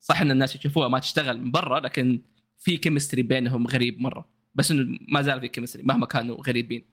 صح 0.00 0.20
إن 0.20 0.30
الناس 0.30 0.56
يشوفوها 0.56 0.88
ما 0.88 0.98
تشتغل 0.98 1.38
من 1.40 1.50
برا 1.50 1.80
لكن 1.80 2.22
في 2.58 2.76
chemistry 2.76 3.22
بينهم 3.22 3.66
غريب 3.66 4.00
مرة. 4.00 4.28
بس 4.54 4.70
إنه 4.70 4.98
ما 5.08 5.22
زال 5.22 5.40
في 5.40 5.48
chemistry 5.48 5.82
مهما 5.82 6.06
كانوا 6.06 6.36
غريبين. 6.36 6.84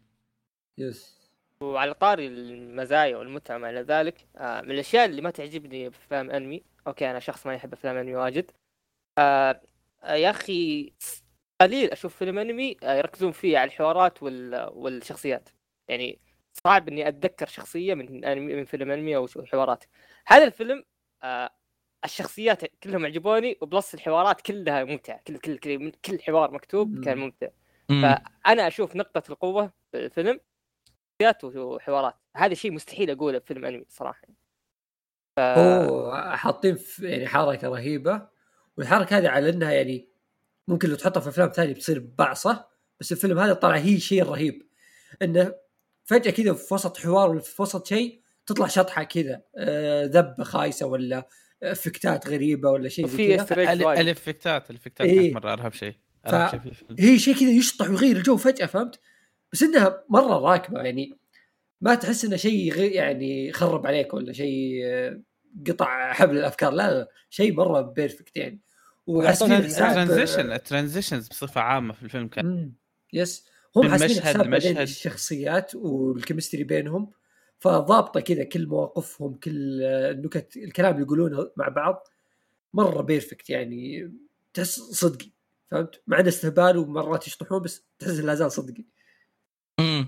yes 0.77 1.25
وعلى 1.73 1.94
طاري 1.94 2.27
المزايا 2.27 3.17
والمتعة 3.17 3.57
ما 3.57 3.69
إلى 3.69 3.81
ذلك 3.81 4.27
آه 4.38 4.61
من 4.61 4.71
الأشياء 4.71 5.06
اللي 5.06 5.21
ما 5.21 5.30
تعجبني 5.30 5.92
في 5.92 5.97
افلام 5.97 6.31
أنمي 6.31 6.63
okay 6.87 7.11
أنا 7.11 7.19
شخص 7.19 7.45
ما 7.47 7.54
يحب 7.54 7.73
أفلام 7.73 7.97
أنمي 7.97 8.16
واجد 8.16 8.51
آه 9.18 9.61
آه، 10.04 10.13
يا 10.16 10.30
أخي 10.30 10.94
قليل 11.61 11.92
أشوف 11.92 12.16
فيلم 12.16 12.40
أنمي 12.40 12.78
آه، 12.83 12.95
يركزون 12.95 13.31
فيه 13.31 13.57
على 13.57 13.68
الحوارات 13.68 14.23
وال... 14.23 14.69
والشخصيات 14.73 15.49
يعني 15.87 16.19
صعب 16.54 16.87
إني 16.87 17.07
أتذكر 17.07 17.47
شخصية 17.47 17.94
من 17.94 18.25
أنمي 18.25 18.56
من 18.56 18.66
فيلم 18.66 18.92
أنمي 18.92 19.16
أو 19.16 19.28
حوارات 19.28 19.83
هذا 20.28 20.44
الفيلم 20.44 20.83
آه 21.23 21.49
الشخصيات 22.06 22.66
كلهم 22.66 23.06
عجبوني 23.06 23.57
و 23.61 23.68
plus 23.68 23.94
الحوارات 23.94 24.42
كلها 24.42 24.83
ممتعة 24.83 25.21
كل 25.28 25.37
كل 25.37 25.57
كل, 25.57 25.92
كل 25.92 26.21
حوار 26.21 26.51
مكتوب 26.51 27.06
كان 27.06 27.18
مم. 27.18 27.23
ممتع 27.23 27.47
مم. 27.90 28.01
فأنا 28.01 28.68
أشوف 28.68 28.95
نقطة 28.95 29.23
القوة 29.30 29.71
في 29.92 29.97
الفيلم 29.97 30.40
شخصيات 31.22 31.44
وحوارات. 31.44 32.16
هذا 32.36 32.54
شيء 32.54 32.72
مستحيل 32.72 33.10
أقوله 33.12 33.38
بفيلم 33.38 33.66
أنمي 33.66 33.86
صراحة. 33.90 34.28
ف... 35.38 35.40
هو 35.40 36.31
حاطين 36.36 36.76
في 36.76 37.07
يعني 37.10 37.28
حركة 37.28 37.68
رهيبة. 37.69 38.28
والحركة 38.78 39.18
هذه 39.18 39.30
على 39.30 39.50
إنها 39.50 39.72
يعني 39.72 40.10
ممكن 40.68 40.90
لو 40.90 40.95
تحطها 40.95 41.19
في 41.22 41.30
أفلام 41.30 41.50
ثانية 41.50 41.74
بتصير 41.74 42.07
بعصة 42.18 42.68
بس 43.00 43.12
الفيلم 43.12 43.40
هذا 43.40 43.54
طلع 43.54 43.76
هي 43.76 44.00
شيء 44.00 44.24
رهيب. 44.24 44.68
إنه 45.22 45.54
فجأة 46.04 46.31
كذا 46.31 46.54
في 46.54 46.74
وسط 46.74 46.98
حوار 46.98 47.30
ولا 47.30 47.40
في 47.40 47.62
وسط 47.62 47.88
شيء 47.88 48.22
تطلع 48.45 48.68
شطحة 48.68 49.04
كذا. 49.04 49.42
آه، 49.57 50.06
ذبة 50.06 50.44
خايسة 50.44 50.86
ولا 50.86 51.28
إفكتات 51.64 52.28
غريبة 52.28 52.69
ولا 52.69 52.90
شيء 52.90 53.07
زي 53.07 53.14
وفي 53.14 53.38
كذا. 53.38 53.74
الافكتات 53.74 54.69
الافكتات 54.69 55.07
إيه. 55.07 55.34
مرة 55.34 55.54
أرهب 55.54 55.74
شيء. 55.74 55.95
أرهب 56.28 56.48
ف- 56.48 56.78
شيء 56.78 56.86
هي 57.00 57.19
شيء 57.19 57.36
كذا 57.36 57.50
يشطح 57.50 57.90
ويغير 57.90 58.16
الجو 58.16 58.38
فجأة 58.38 58.66
فهمت؟ 58.66 59.00
بس 59.54 59.64
إنها 59.64 60.04
مرة 60.09 60.40
راكبة 60.40 60.81
يعني 60.81 61.18
ما 61.81 61.95
تحس 61.95 62.25
إنه 62.25 62.35
شيء 62.35 62.75
يعني 62.78 63.52
خرب 63.52 63.87
عليك 63.87 64.14
ولا 64.14 64.33
شيء 64.33 64.81
آه، 64.85 65.21
قطع 65.68 66.14
حبل 66.14 66.37
الأفكار 66.37 66.71
لا 66.71 66.92
لا 66.92 67.09
شيء 67.30 67.54
مرة 67.54 67.81
perfect 67.81 68.37
يعني 68.37 68.59
وحاسبين 69.07 69.52
ال 69.52 69.61
transition 69.61 70.52
ال 70.52 70.58
transitions 70.58 71.28
بصفة 71.28 71.61
عامة 71.61 71.94
في 71.94 72.04
الفيلم 72.04 72.28
كان 72.28 72.45
مم. 72.45 72.73
yes 73.14 73.45
هم 73.75 73.90
حاسبين 73.90 74.11
مشهد 74.11 74.23
حساب 74.23 74.45
لمشهد. 74.45 74.78
الشخصيات 74.78 75.75
وال 75.75 75.92
chemistry 75.92 76.64
بينهم 76.64 77.11
فضابطة 77.59 78.19
كذا 78.19 78.44
كل 78.44 78.68
مواقفهم 78.68 79.33
كل 79.33 79.81
آه، 79.83 80.11
النكت 80.11 80.57
الكلام 80.57 80.92
اللي 80.92 81.04
يقولونه 81.04 81.52
مع 81.57 81.68
بعض 81.68 82.07
مرة 82.73 83.02
بيرفكت 83.02 83.49
يعني 83.49 84.11
تحس 84.54 84.80
صدقي 84.80 85.31
فهمت؟ 85.71 86.02
مع 86.07 86.19
انه 86.19 86.28
استهبال 86.28 86.78
ومرات 86.78 87.28
يشطحون 87.28 87.61
بس 87.61 87.83
تحس 87.99 88.11
لا 88.11 88.35
زال 88.35 88.52
صدقي 88.52 88.85
مم. 89.79 90.07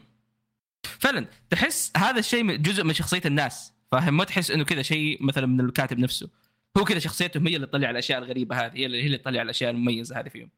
فعلا. 0.83 1.27
تحس 1.49 1.91
هذا 1.97 2.19
الشيء 2.19 2.55
جزء 2.55 2.83
من 2.83 2.93
شخصية 2.93 3.21
الناس. 3.25 3.73
فاهم؟ 3.91 4.17
ما 4.17 4.23
تحس 4.23 4.51
إنه 4.51 4.63
كذا 4.63 4.81
شيء 4.81 5.23
مثلا 5.23 5.45
من 5.45 5.59
الكاتب 5.59 5.99
نفسه. 5.99 6.29
هو 6.77 6.83
كذا 6.83 6.99
شخصيتهم 6.99 7.47
هي 7.47 7.55
اللي 7.55 7.67
تطلع 7.67 7.87
على 7.87 7.91
الأشياء 7.91 8.19
الغريبة 8.19 8.65
هذه. 8.65 8.77
هي 8.77 8.85
اللي, 8.85 9.01
هي 9.01 9.05
اللي 9.05 9.17
تطلع 9.17 9.39
على 9.39 9.41
الأشياء 9.41 9.71
المميزة 9.71 10.19
هذه 10.19 10.29
فيهم. 10.29 10.49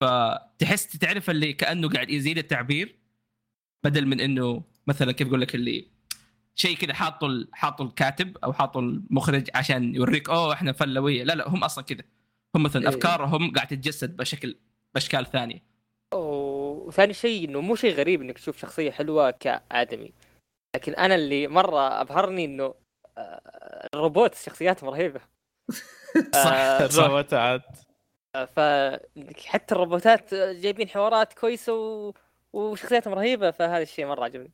فتحس 0.00 0.88
تعرف 0.98 1.30
اللي 1.30 1.52
كأنه 1.52 1.88
قاعد 1.88 2.10
يزيد 2.10 2.38
التعبير 2.38 2.98
بدل 3.84 4.06
من 4.06 4.20
إنه 4.20 4.62
مثلا 4.86 5.12
كيف 5.12 5.28
أقول 5.28 5.40
لك 5.40 5.54
اللي 5.54 5.86
شيء 6.54 6.76
كذا 6.76 6.94
حاطه 6.94 7.46
حاطه 7.52 7.82
الكاتب 7.82 8.36
أو 8.38 8.52
حاطه 8.52 8.80
المخرج 8.80 9.48
عشان 9.54 9.94
يوريك 9.94 10.30
أوه 10.30 10.52
إحنا 10.52 10.72
فلوية. 10.72 11.24
لا 11.24 11.32
لا 11.32 11.48
هم 11.48 11.64
أصلا 11.64 11.84
كذا. 11.84 12.02
هم 12.56 12.62
مثلا 12.62 12.82
إيه. 12.82 12.88
أفكارهم 12.88 13.52
قاعد 13.52 13.66
تتجسد 13.66 14.16
بشكل 14.16 14.56
بأشكال 14.94 15.26
ثانية. 15.26 15.62
وثاني 16.90 17.14
شيء 17.14 17.48
إنه 17.48 17.60
مو 17.60 17.74
شيء 17.74 17.94
غريب 17.94 18.22
إنك 18.22 18.38
تشوف 18.38 18.58
شخصية 18.58 18.90
حلوة 18.90 19.30
كآدمي. 19.30 20.12
لكن 20.76 20.94
أنا 20.94 21.14
اللي 21.14 21.48
مرة 21.48 22.00
أبهرني 22.00 22.44
إنه 22.44 22.74
آه، 23.18 23.88
الروبوت 23.94 24.34
شخصياتهم 24.34 24.90
رهيبة. 24.90 25.20
صح 26.44 26.52
آه، 26.52 26.86
صح. 26.86 27.58
فحتى 28.34 29.74
الروبوتات 29.74 30.34
جايبين 30.34 30.88
حوارات 30.88 31.32
كويسة 31.32 31.74
و... 31.74 32.14
وشخصياتهم 32.52 33.14
رهيبة 33.14 33.50
فهذا 33.50 33.82
الشيء 33.82 34.06
مرة 34.06 34.24
عجبني. 34.24 34.52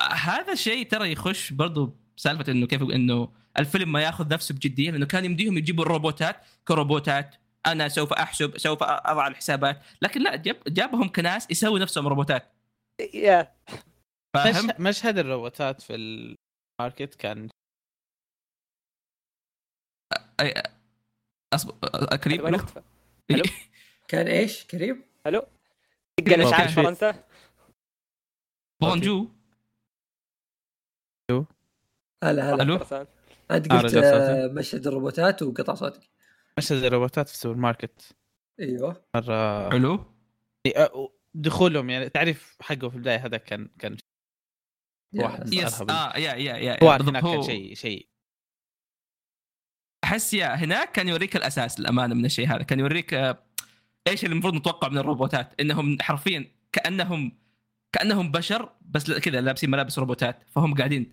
هذا 0.00 0.52
الشيء 0.52 0.88
ترى 0.88 1.12
يخش 1.12 1.52
برضو 1.52 1.96
سالفه 2.16 2.52
إنه 2.52 2.66
كيف 2.66 2.82
إنه 2.82 3.32
الفيلم 3.58 3.92
ما 3.92 4.02
ياخذ 4.02 4.28
نفسه 4.28 4.54
بجدية 4.54 4.90
لأنه 4.90 5.06
كان 5.06 5.24
يمديهم 5.24 5.58
يجيبوا 5.58 5.84
الروبوتات 5.84 6.36
كروبوتات 6.68 7.34
أنا 7.66 7.88
سوف 7.88 8.12
أحسب 8.12 8.58
سوف 8.58 8.82
أضع 8.82 9.26
الحسابات. 9.26 9.82
لكن 10.02 10.22
لا 10.22 10.36
جاب 10.36 10.56
جابهم 10.68 11.12
كناس 11.12 11.50
يسوي 11.50 11.80
نفسهم 11.80 12.08
روبوتات. 12.08 12.52
yeah. 13.14 13.54
فاهم 14.36 14.66
مش... 14.66 14.74
مشهد 14.80 15.18
الروبوتات 15.18 15.82
في 15.82 15.94
ال 15.94 16.11
market 16.11 17.14
كان؟ 17.14 17.48
أي- 20.42 20.70
أصب... 21.54 21.70
أ- 21.86 22.14
كريم؟ 22.14 22.56
كان 24.08 24.26
إيش؟ 24.26 24.66
كريم؟ 24.66 25.04
ألو. 25.26 25.46
في 26.20 26.36
في- 26.36 26.68
فرنسا 26.68 27.24
Bonjour. 28.82 29.28
هلا 32.24 32.54
هلا. 32.54 32.62
ألو؟ 32.62 32.78
فرنسا. 32.78 33.06
انت 33.50 33.72
قلت 33.72 33.94
آه،. 33.94 34.46
مشهد 34.46 34.86
الروبوتات 34.86 35.42
وقطع 35.42 35.74
صوتك. 35.74 36.10
مشهد 36.60 36.84
الروبوتات 36.84 37.28
في 37.28 37.34
السوبر 37.34 37.56
ماركت. 37.56 38.16
أيوه. 38.60 39.04
مرة 39.14 39.70
حلو. 39.70 40.04
دخولهم 41.34 41.90
يعني 41.90 42.08
تعرف 42.08 42.56
حقه 42.60 42.88
في 42.88 42.96
البداية 42.96 43.26
هذا 43.26 43.36
كان 43.36 43.68
كان 43.78 43.96
واحد. 45.14 45.54
yes. 45.54 45.82
آه 45.82 46.16
yeah 46.16 46.34
yeah 46.34 46.56
yeah. 46.56 47.02
هناك 47.02 47.24
هو 47.24 47.32
كان 47.32 47.42
شيء 47.42 47.74
شيء. 47.74 48.08
أحس 50.04 50.34
يا 50.34 50.54
هناك 50.54 50.92
كان 50.92 51.08
يوريك 51.08 51.36
الأساس 51.36 51.80
الامانه 51.80 52.14
من 52.14 52.24
الشيء 52.24 52.48
هذا. 52.48 52.62
كان 52.62 52.80
يوريك 52.80 53.14
آه، 53.14 53.44
إيش 54.08 54.24
اللي 54.24 54.32
المفروض 54.32 54.54
نتوقع 54.54 54.88
من 54.88 54.98
الروبوتات. 54.98 55.60
إنهم 55.60 55.98
حرفيا 56.00 56.52
كأنهم 56.72 57.38
كأنهم 57.92 58.30
بشر 58.30 58.72
بس 58.82 59.10
كذا 59.10 59.40
لابسين 59.40 59.70
ملابس 59.70 59.98
روبوتات. 59.98 60.42
فهم 60.50 60.74
قاعدين 60.74 61.12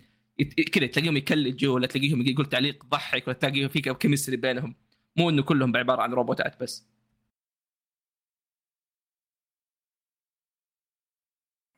كذا 0.72 0.86
تلاقيهم 0.86 1.16
يكلجوا 1.16 1.74
ولا 1.74 1.86
تلاقيهم 1.86 2.26
يقول 2.26 2.46
تعليق 2.46 2.84
ضحك 2.84 3.28
ولا 3.28 3.36
تلاقيهم 3.36 3.68
في 3.68 3.80
chemistry 3.80 4.36
بينهم. 4.36 4.87
مو 5.18 5.30
إنه 5.30 5.42
كلهم 5.42 5.76
عبارة 5.76 6.02
عن 6.02 6.12
روبوتات 6.12 6.62
بس. 6.62 6.86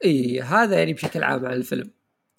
إي 0.04 0.40
هذا 0.40 0.78
يعني 0.78 0.92
بشكل 0.92 1.23
عام 1.23 1.47
على 1.47 1.56
الفيلم. 1.56 1.90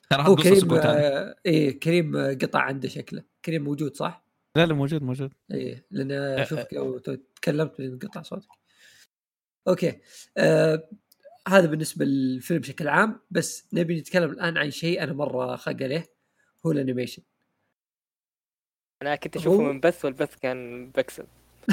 ترى 0.09 0.27
هو 0.27 0.35
كريم 0.35 0.73
آه، 0.73 1.35
إيه 1.45 1.79
كريم 1.79 2.15
آه، 2.15 2.33
قطع 2.33 2.59
عنده 2.59 2.87
شكله. 2.87 3.23
كريم 3.45 3.63
موجود 3.63 3.95
صح؟ 3.95 4.25
لا 4.57 4.65
لا 4.65 4.73
موجود 4.73 5.03
موجود. 5.03 5.33
إيه 5.51 5.85
لأن 5.91 6.11
اشوفك 6.11 6.73
لو 6.73 6.97
تكلمت 7.35 7.79
انقطع 7.79 8.21
صوتك. 8.21 8.49
okay. 9.67 10.01
آه 10.37 10.89
هذا 11.47 11.67
بالنسبة 11.67 12.05
للفيلم 12.05 12.59
بشكل 12.59 12.87
عام. 12.87 13.19
بس 13.31 13.67
نبي 13.73 13.99
نتكلم 13.99 14.31
الآن 14.31 14.57
عن 14.57 14.71
شيء 14.71 15.03
أنا 15.03 15.13
مرة 15.13 15.55
خق 15.55 15.83
عليه. 15.83 16.13
هو 16.65 16.71
ال 16.71 16.76
animation. 16.76 17.23
أنا 19.01 19.15
كنت 19.15 19.35
أشوفه 19.37 19.55
هو- 19.57 19.61
من 19.73 19.79
بث 19.79 20.05
والبث 20.05 20.35
كان 20.35 20.89
بكسل 20.95 21.23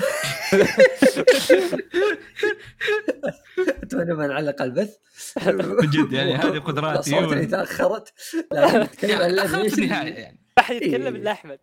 اتمنى 3.59 4.15
ما 4.15 4.27
نعلق 4.27 4.63
على 4.63 4.71
البث. 4.71 4.97
بجد 5.83 6.13
يعني 6.13 6.35
هذه 6.35 6.59
قدراتي. 6.59 7.11
صوتي 7.11 7.47
تاخرت 7.47 8.13
لكن 8.53 8.79
نتكلم 8.81 9.11
عن 9.13 9.21
يعني 9.21 9.27
ال 9.27 9.32
animation. 9.32 9.83
يعني. 9.83 10.41
ما 10.57 10.63
حد 10.63 10.75
يتكلم 10.75 11.03
إيه. 11.15 11.23
الا 11.23 11.33
احمد 11.33 11.59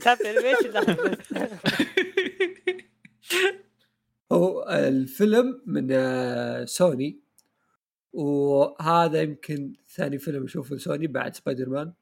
تعرف 0.00 0.20
ال 0.20 0.25
animation 0.25 0.70
لا. 0.70 1.16
هو 4.32 4.66
الفيلم 4.68 5.62
من 5.66 5.88
آه، 5.92 6.64
سوني. 6.64 7.20
وهذا 8.12 9.22
يمكن 9.22 9.72
ثاني 9.94 10.18
فيلم 10.18 10.44
أشوفه 10.44 10.76
لسوني 10.76 11.06
بعد 11.06 11.34
سبايدر 11.34 11.68
مان. 11.68 11.92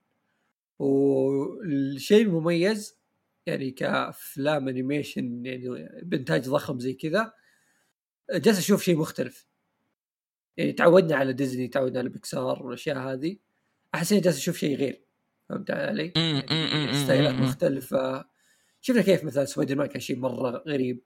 والشيء 0.79 2.23
المميز 2.23 3.00
يعني 3.47 3.71
كأفلام 3.71 4.69
animation 4.69 5.47
يعني 5.47 5.89
بإنتاج 6.03 6.49
ضخم 6.49 6.79
زي 6.79 6.95
كذا 6.95 7.33
جالس 8.33 8.59
أشوف 8.59 8.83
شيء 8.83 8.97
مختلف. 8.97 9.47
يعني 10.57 10.73
تعودنا 10.73 11.17
على 11.17 11.33
ديزني 11.33 11.69
تعودنا 11.69 11.99
على 11.99 12.09
بيكسار 12.09 12.63
والأشياء 12.63 12.99
هذه 12.99 13.37
أحس 13.95 14.13
إني 14.13 14.21
جالس 14.21 14.37
أشوف 14.37 14.57
شيء 14.57 14.77
غير. 14.77 15.05
فهمت 15.49 15.71
علي؟ 15.71 16.13
يعني 16.17 16.95
ستايلات. 17.05 17.35
مختلفة. 17.35 18.25
شفنا 18.81 19.03
كيف 19.03 19.25
مثلا 19.25 19.45
سبايدر 19.45 19.77
مان 19.77 19.87
كان 19.87 20.01
شيء 20.01 20.17
مرة 20.17 20.63
غريب 20.67 21.03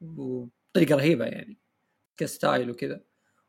وبطريقة 0.00 0.96
رهيبة 0.96 1.24
يعني 1.24 1.58
ك 2.16 2.25
style 2.25 2.70
وكذا. 2.70 3.00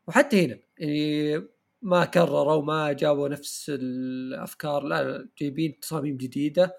وحتى 0.06 0.46
هنا 0.46 0.58
يعني 0.78 1.48
ما 1.82 2.04
كرروا 2.04 2.62
ما 2.62 2.92
جابوا 2.92 3.28
نفس 3.28 3.70
الأفكار 3.74 4.84
لا, 4.84 5.28
جايبين 5.38 5.80
تصاميم 5.80 6.16
جديدة. 6.16 6.76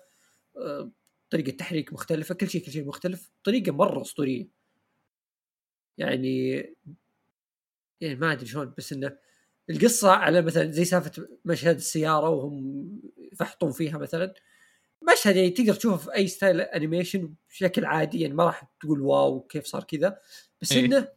طريقة 1.33 1.51
تحريك 1.57 1.93
مختلفة 1.93 2.35
كل 2.35 2.49
شيء 2.49 2.65
كل 2.65 2.71
شيء 2.71 2.85
مختلف 2.85 3.31
طريقه 3.43 3.71
مرة 3.71 4.01
أسطورية 4.01 4.47
يعني 5.97 6.49
يعني 8.01 8.15
ما 8.15 8.31
أدري 8.31 8.45
شلون 8.45 8.73
بس 8.77 8.93
إنه 8.93 9.17
القصة 9.69 10.11
على 10.11 10.41
مثلا 10.41 10.71
زي 10.71 10.85
سالفة 10.85 11.27
مشهد 11.45 11.75
السيارة 11.75 12.29
وهم 12.29 13.01
يفحطون 13.33 13.71
فيها 13.71 13.97
مثلا 13.97 14.33
مشهد 15.13 15.35
يعني 15.35 15.49
تقدر 15.49 15.73
تشوفه 15.73 15.97
في 15.97 16.15
أي 16.15 16.27
style 16.27 16.62
animation 16.62 17.33
بشكل 17.49 17.85
عادي 17.85 18.21
يعني 18.21 18.33
ما 18.33 18.43
راح 18.45 18.73
تقول 18.81 19.01
wow 19.01 19.41
كيف 19.41 19.65
صار 19.65 19.83
كذا 19.83 20.19
بس 20.61 20.71
إيه. 20.71 20.85
إنه 20.85 21.07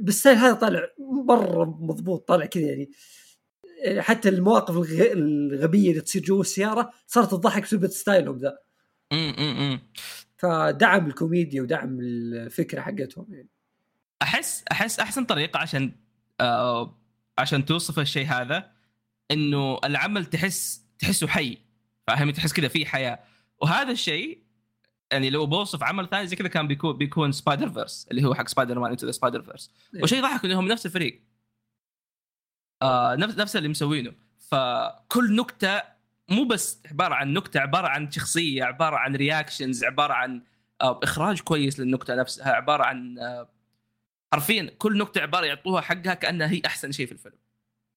بال 0.00 0.10
style 0.10 0.36
هذا 0.36 0.54
طالع 0.54 0.88
مرة 1.26 1.64
مضبوط 1.64 2.28
طالع 2.28 2.46
كذا 2.46 2.64
يعني 2.66 2.90
يعني 3.84 4.02
حتى 4.02 4.28
المواقف 4.28 4.74
الغ- 4.76 5.12
الغبية 5.12 5.90
اللي 5.90 6.00
تصير 6.00 6.22
جوا 6.22 6.40
السيارة 6.40 6.92
صارت 7.06 7.30
تضحك 7.30 7.62
بسبب 7.62 7.86
style 7.86 8.23
هم 8.23 8.38
ذا. 8.38 8.58
فدعم 10.36 11.06
الكوميديا 11.06 11.62
ودعم 11.62 11.98
الفكرة 12.00 12.80
حقتهم 12.80 13.26
يعني. 13.30 13.48
أحس 14.22 14.64
أحس 14.72 15.00
أحسن 15.00 15.24
طريقة 15.24 15.58
عشان 15.58 15.96
آه 16.40 16.98
عشان 17.38 17.64
توصف 17.64 17.98
الشيء 17.98 18.26
هذا 18.26 18.72
إنه 19.30 19.78
العمل 19.84 20.26
تحس 20.26 20.86
تحسه 20.98 21.26
حي 21.26 21.58
فاهم؟ 22.06 22.30
تحس 22.30 22.52
كذا 22.52 22.68
فيه 22.68 22.84
حياة. 22.84 23.18
وهذا 23.60 23.90
الشيء 23.90 24.42
يعني 25.12 25.30
لو 25.30 25.46
بوصف 25.46 25.82
عمل 25.82 26.08
ثاني 26.08 26.26
زي 26.26 26.36
كذا 26.36 26.48
كان 26.48 26.68
بيكون 26.68 26.96
بيكون 26.98 27.32
Spider-Verse 27.32 28.06
اللي 28.10 28.24
هو 28.24 28.34
حق 28.34 28.48
Spider-Man 28.48 28.90
Into 28.90 29.06
the 29.06 29.12
Spider-Verse. 29.12 29.70
وشيء 30.02 30.22
ضحك 30.22 30.44
إنهم 30.44 30.68
نفس 30.68 30.86
الفريق. 30.86 31.22
آه 32.82 33.14
نفس 33.14 33.38
نفس 33.38 33.56
اللي 33.56 33.68
مسوينه. 33.68 34.12
فكل 34.38 35.36
نكتة 35.36 35.82
مو 36.28 36.44
بس 36.44 36.82
عبارة 36.90 37.14
عن 37.14 37.32
نكتة 37.32 37.60
عبارة 37.60 37.88
عن 37.88 38.10
شخصية 38.10 38.64
عبارة 38.64 38.96
عن 38.96 39.16
reactions 39.16 39.84
عبارة 39.84 40.12
عن 40.12 40.42
آه 40.80 41.00
إخراج 41.02 41.40
كويس 41.40 41.80
للنكتة 41.80 42.14
نفسها 42.14 42.52
عبارة 42.52 42.84
عن 42.84 43.18
آه 43.18 43.48
حرفيا 44.32 44.70
كل 44.78 44.98
نكتة 44.98 45.20
عبارة 45.20 45.46
يعطوها 45.46 45.80
حقها 45.80 46.14
كأنها 46.14 46.50
هي 46.50 46.62
أحسن 46.66 46.92
شيء 46.92 47.06
في 47.06 47.12
الفيلم 47.12 47.38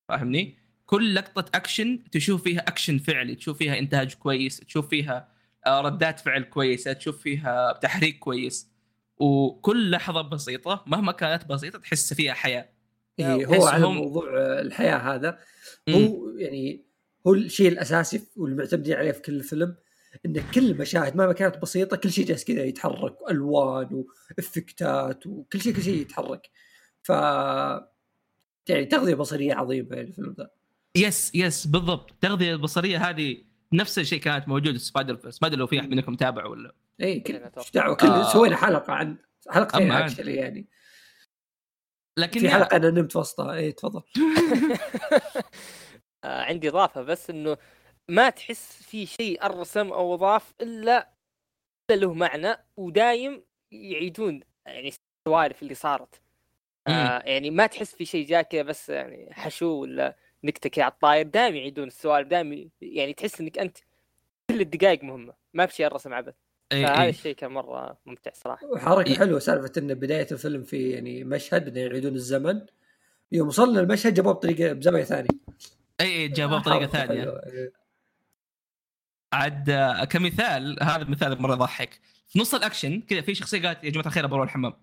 فاهمني؟ 0.09 0.57
كل 0.85 1.15
لقطة 1.15 1.57
اكشن 1.57 2.03
تشوف 2.11 2.43
فيها 2.43 2.59
اكشن 2.59 2.97
فعلي 2.97 3.35
تشوف 3.35 3.57
فيها 3.57 3.79
إنتاج 3.79 4.13
كويس 4.13 4.59
تشوف 4.59 4.89
فيها 4.89 5.27
آه، 5.65 5.81
ردات 5.81 6.19
فعل 6.19 6.43
كويسة 6.43 6.93
تشوف 6.93 7.21
فيها 7.21 7.73
تحريك 7.73 8.19
كويس 8.19 8.69
وكل 9.17 9.91
لحظة 9.91 10.21
بسيطة 10.21 10.83
مهما 10.87 11.11
كانت 11.11 11.45
بسيطة 11.45 11.79
تحس 11.79 12.13
فيها 12.13 12.33
حياة 12.33 12.69
إيه، 13.19 13.45
هو 13.45 13.65
على 13.65 13.87
موضوع 13.87 14.29
الحياة 14.37 14.97
هذا. 14.97 15.39
هو 15.89 16.29
يعني 16.37 16.84
هو 17.27 17.33
الشيء 17.33 17.67
الأساسي 17.67 18.21
والمعتمدين 18.35 18.95
عليه 18.95 19.11
في 19.11 19.21
كل 19.21 19.43
فيلم 19.43 19.75
إن 20.25 20.51
كل 20.51 20.71
المشاهد 20.71 21.15
مهما 21.15 21.33
كانت 21.33 21.57
بسيطة 21.57 21.97
كل 21.97 22.11
شيء 22.11 22.25
جالس 22.25 22.43
كذا 22.43 22.63
يتحرك 22.63 23.17
الوان 23.29 24.05
وإفكتات 24.37 25.27
وكل 25.27 25.61
شيء 25.61 25.73
كل 25.73 25.81
شيء 25.81 26.01
يتحرك. 26.01 26.49
ف 27.03 27.09
يعني 28.69 28.85
تغذية 28.85 29.15
بصرية 29.15 29.53
عظيمة 29.53 29.95
يعني 29.95 30.07
الفيلم 30.07 30.35
ذا. 30.37 30.49
yes 30.95 31.35
yes 31.35 31.67
بالضبط. 31.67 32.11
التغذيه 32.11 32.53
البصريه 32.53 33.09
هذه 33.09 33.37
نفس 33.73 33.99
الشيء 33.99 34.19
كانت 34.19 34.47
موجودة 34.47 34.77
في 34.77 34.85
Spider-Verse 34.85 35.41
ما 35.41 35.47
أدري 35.47 35.59
لو 35.59 35.67
في 35.67 35.79
أحد 35.79 35.89
منكم 35.89 36.15
تابع 36.15 36.45
ولا 36.45 36.75
اي 37.01 37.19
كل 37.19 37.33
إيه، 37.33 37.51
إيش 37.57 37.71
دعوه 37.71 37.95
كل 37.95 38.07
آه. 38.07 38.33
سوينا 38.33 38.55
حلقة 38.55 38.93
عن 38.93 39.17
حلقتين. 39.49 39.91
Actually 39.91 40.35
يعني. 40.35 40.67
لكن 42.17 42.39
في 42.39 42.49
حلقة 42.49 42.77
أنا 42.77 42.89
نمت 42.89 43.15
وسطها. 43.15 43.53
اي 43.53 43.71
تفضل. 43.71 44.01
عندي 46.25 46.69
إضافة 46.69 47.01
بس 47.01 47.29
إنه 47.29 47.57
ما 48.09 48.29
تحس 48.29 48.83
في 48.83 49.05
شيء 49.05 49.45
الرسم 49.45 49.93
أو 49.93 50.13
أضاف 50.13 50.53
إلا 50.61 51.09
إلا 51.91 51.99
له 51.99 52.13
معنى 52.13 52.57
ودايم 52.77 53.43
يعيدون 53.71 54.39
يعني 54.65 54.93
السوالف 55.27 55.61
اللي 55.63 55.73
صارت. 55.73 56.21
آه 56.87 57.21
يعني 57.25 57.49
ما 57.49 57.67
تحس 57.67 57.95
في 57.95 58.05
شيء 58.05 58.25
جاء 58.27 58.41
كذا 58.41 58.61
بس 58.61 58.89
يعني 58.89 59.33
حشو 59.33 59.67
ولا 59.67 60.15
نكتة 60.43 60.69
كذا 60.69 60.83
على 60.83 60.91
الطاير 60.91 61.27
دائما 61.27 61.57
يعيدون 61.57 61.87
السوالف 61.87 62.27
دائما 62.27 62.69
يعني 62.81 63.13
تحس 63.13 63.41
إنك 63.41 63.59
أنت 63.59 63.77
كل 64.49 64.61
الدقائق 64.61 65.03
مهمة 65.03 65.33
ما 65.53 65.65
في 65.65 65.75
شيء 65.75 65.87
الرسم 65.87 66.13
عبث. 66.13 66.33
فهذا. 66.71 67.09
الشيء 67.09 67.35
كان 67.35 67.51
مرة 67.51 67.97
ممتع 68.05 68.31
صراحة. 68.33 68.67
وحركه 68.67 69.09
إيه. 69.09 69.17
حلوة 69.17 69.39
سالفة 69.39 69.71
إن 69.77 69.93
بداية 69.93 70.27
الفيلم 70.31 70.63
في 70.63 70.89
يعني 70.89 71.23
مشهد 71.23 71.77
يعيدون 71.77 72.15
الزمن 72.15 72.61
يوم 73.31 73.47
وصلنا 73.47 73.79
المشهد 73.79 74.13
جابوه 74.13 74.33
بطريقة 74.33 74.73
بزاوية 74.73 75.03
ثانية. 75.03 75.29
اي 76.01 76.07
اي 76.07 76.27
جابوه 76.27 76.59
بطريقة 76.59 76.79
حركة 76.79 76.91
ثانية. 76.91 77.23
إيه. 77.23 77.73
عاد 79.33 79.69
آه، 79.69 80.03
كمثال 80.03 80.83
هذا 80.83 81.03
مثال 81.03 81.41
مرة 81.41 81.53
يضحك. 81.53 82.01
في 82.27 82.39
نص 82.39 82.53
الأكشن 82.53 83.01
كذا 83.01 83.21
في 83.21 83.35
شخصية 83.35 83.67
قالت 83.67 83.83
يا 83.83 83.89
جماعة 83.89 84.07
الخير 84.07 84.27
بروح 84.27 84.43
الحمام. 84.43 84.73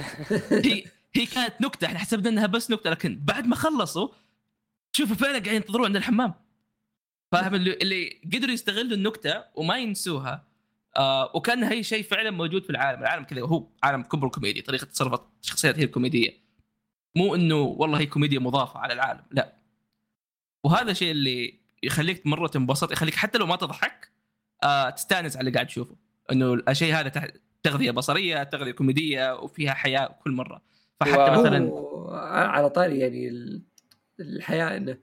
هي 0.66 0.84
هي 1.14 1.26
كانت 1.26 1.54
نكتة 1.60 1.86
إحنا 1.86 1.98
حسبنا 1.98 2.28
إنها 2.28 2.46
بس 2.46 2.70
نكتة 2.70 2.90
لكن 2.90 3.20
بعد 3.24 3.46
ما 3.46 3.56
خلصوا 3.56 4.08
شوفوا 4.96 5.16
فعلا 5.16 5.32
قاعدين 5.32 5.54
ينتظرون 5.54 5.86
عند 5.86 5.96
الحمام. 5.96 6.34
فاهم؟ 7.32 7.54
اللي, 7.54 7.72
اللي 7.72 8.20
قدروا 8.34 8.52
يستغلوا 8.52 8.96
النكتة 8.96 9.44
وما 9.54 9.78
ينسوها 9.78 10.44
آه 10.96 11.36
وكأن 11.36 11.64
هي 11.64 11.82
شيء 11.82 12.02
فعلا 12.02 12.30
موجود 12.30 12.64
في 12.64 12.70
العالم. 12.70 13.00
العالم 13.00 13.24
كذا 13.24 13.40
هو 13.40 13.66
عالم 13.82 14.02
كبره 14.02 14.28
كوميدي 14.28 14.62
طريقة 14.62 14.84
تصرف 14.84 15.20
الشخصيات 15.42 15.78
هي 15.78 15.84
الكوميديه 15.84 16.42
مو 17.16 17.34
إنه 17.34 17.60
والله 17.60 18.00
هي 18.00 18.06
كوميديا 18.06 18.38
مضافة 18.38 18.80
على 18.80 18.92
العالم 18.92 19.22
لا. 19.30 19.61
وهذا 20.64 20.90
الشيء 20.90 21.10
اللي 21.10 21.60
يخليك 21.82 22.26
مرة 22.26 22.46
تنبسط 22.46 22.92
يخليك 22.92 23.14
حتى 23.14 23.38
لو 23.38 23.46
ما 23.46 23.56
تضحك 23.56 24.10
آه 24.62 24.90
تستانس 24.90 25.36
على 25.36 25.40
اللي 25.40 25.52
قاعد 25.54 25.66
تشوفه. 25.66 25.96
إنه 26.32 26.54
الشيء 26.68 26.94
هذا 26.94 27.08
تح- 27.08 27.28
تغذية 27.62 27.90
بصرية 27.90 28.42
تغذية 28.42 28.70
كوميدية 28.72 29.34
وفيها 29.36 29.74
حياة 29.74 30.18
كل 30.24 30.30
مرة. 30.30 30.62
فحتى 31.00 31.18
و- 31.30 31.40
مثلا 31.40 31.58
هو 31.68 32.10
على 32.24 32.70
طاري 32.70 32.98
يعني 32.98 33.28
ال- 33.28 33.62
الحياة 34.20 34.76
إنه 34.76 34.98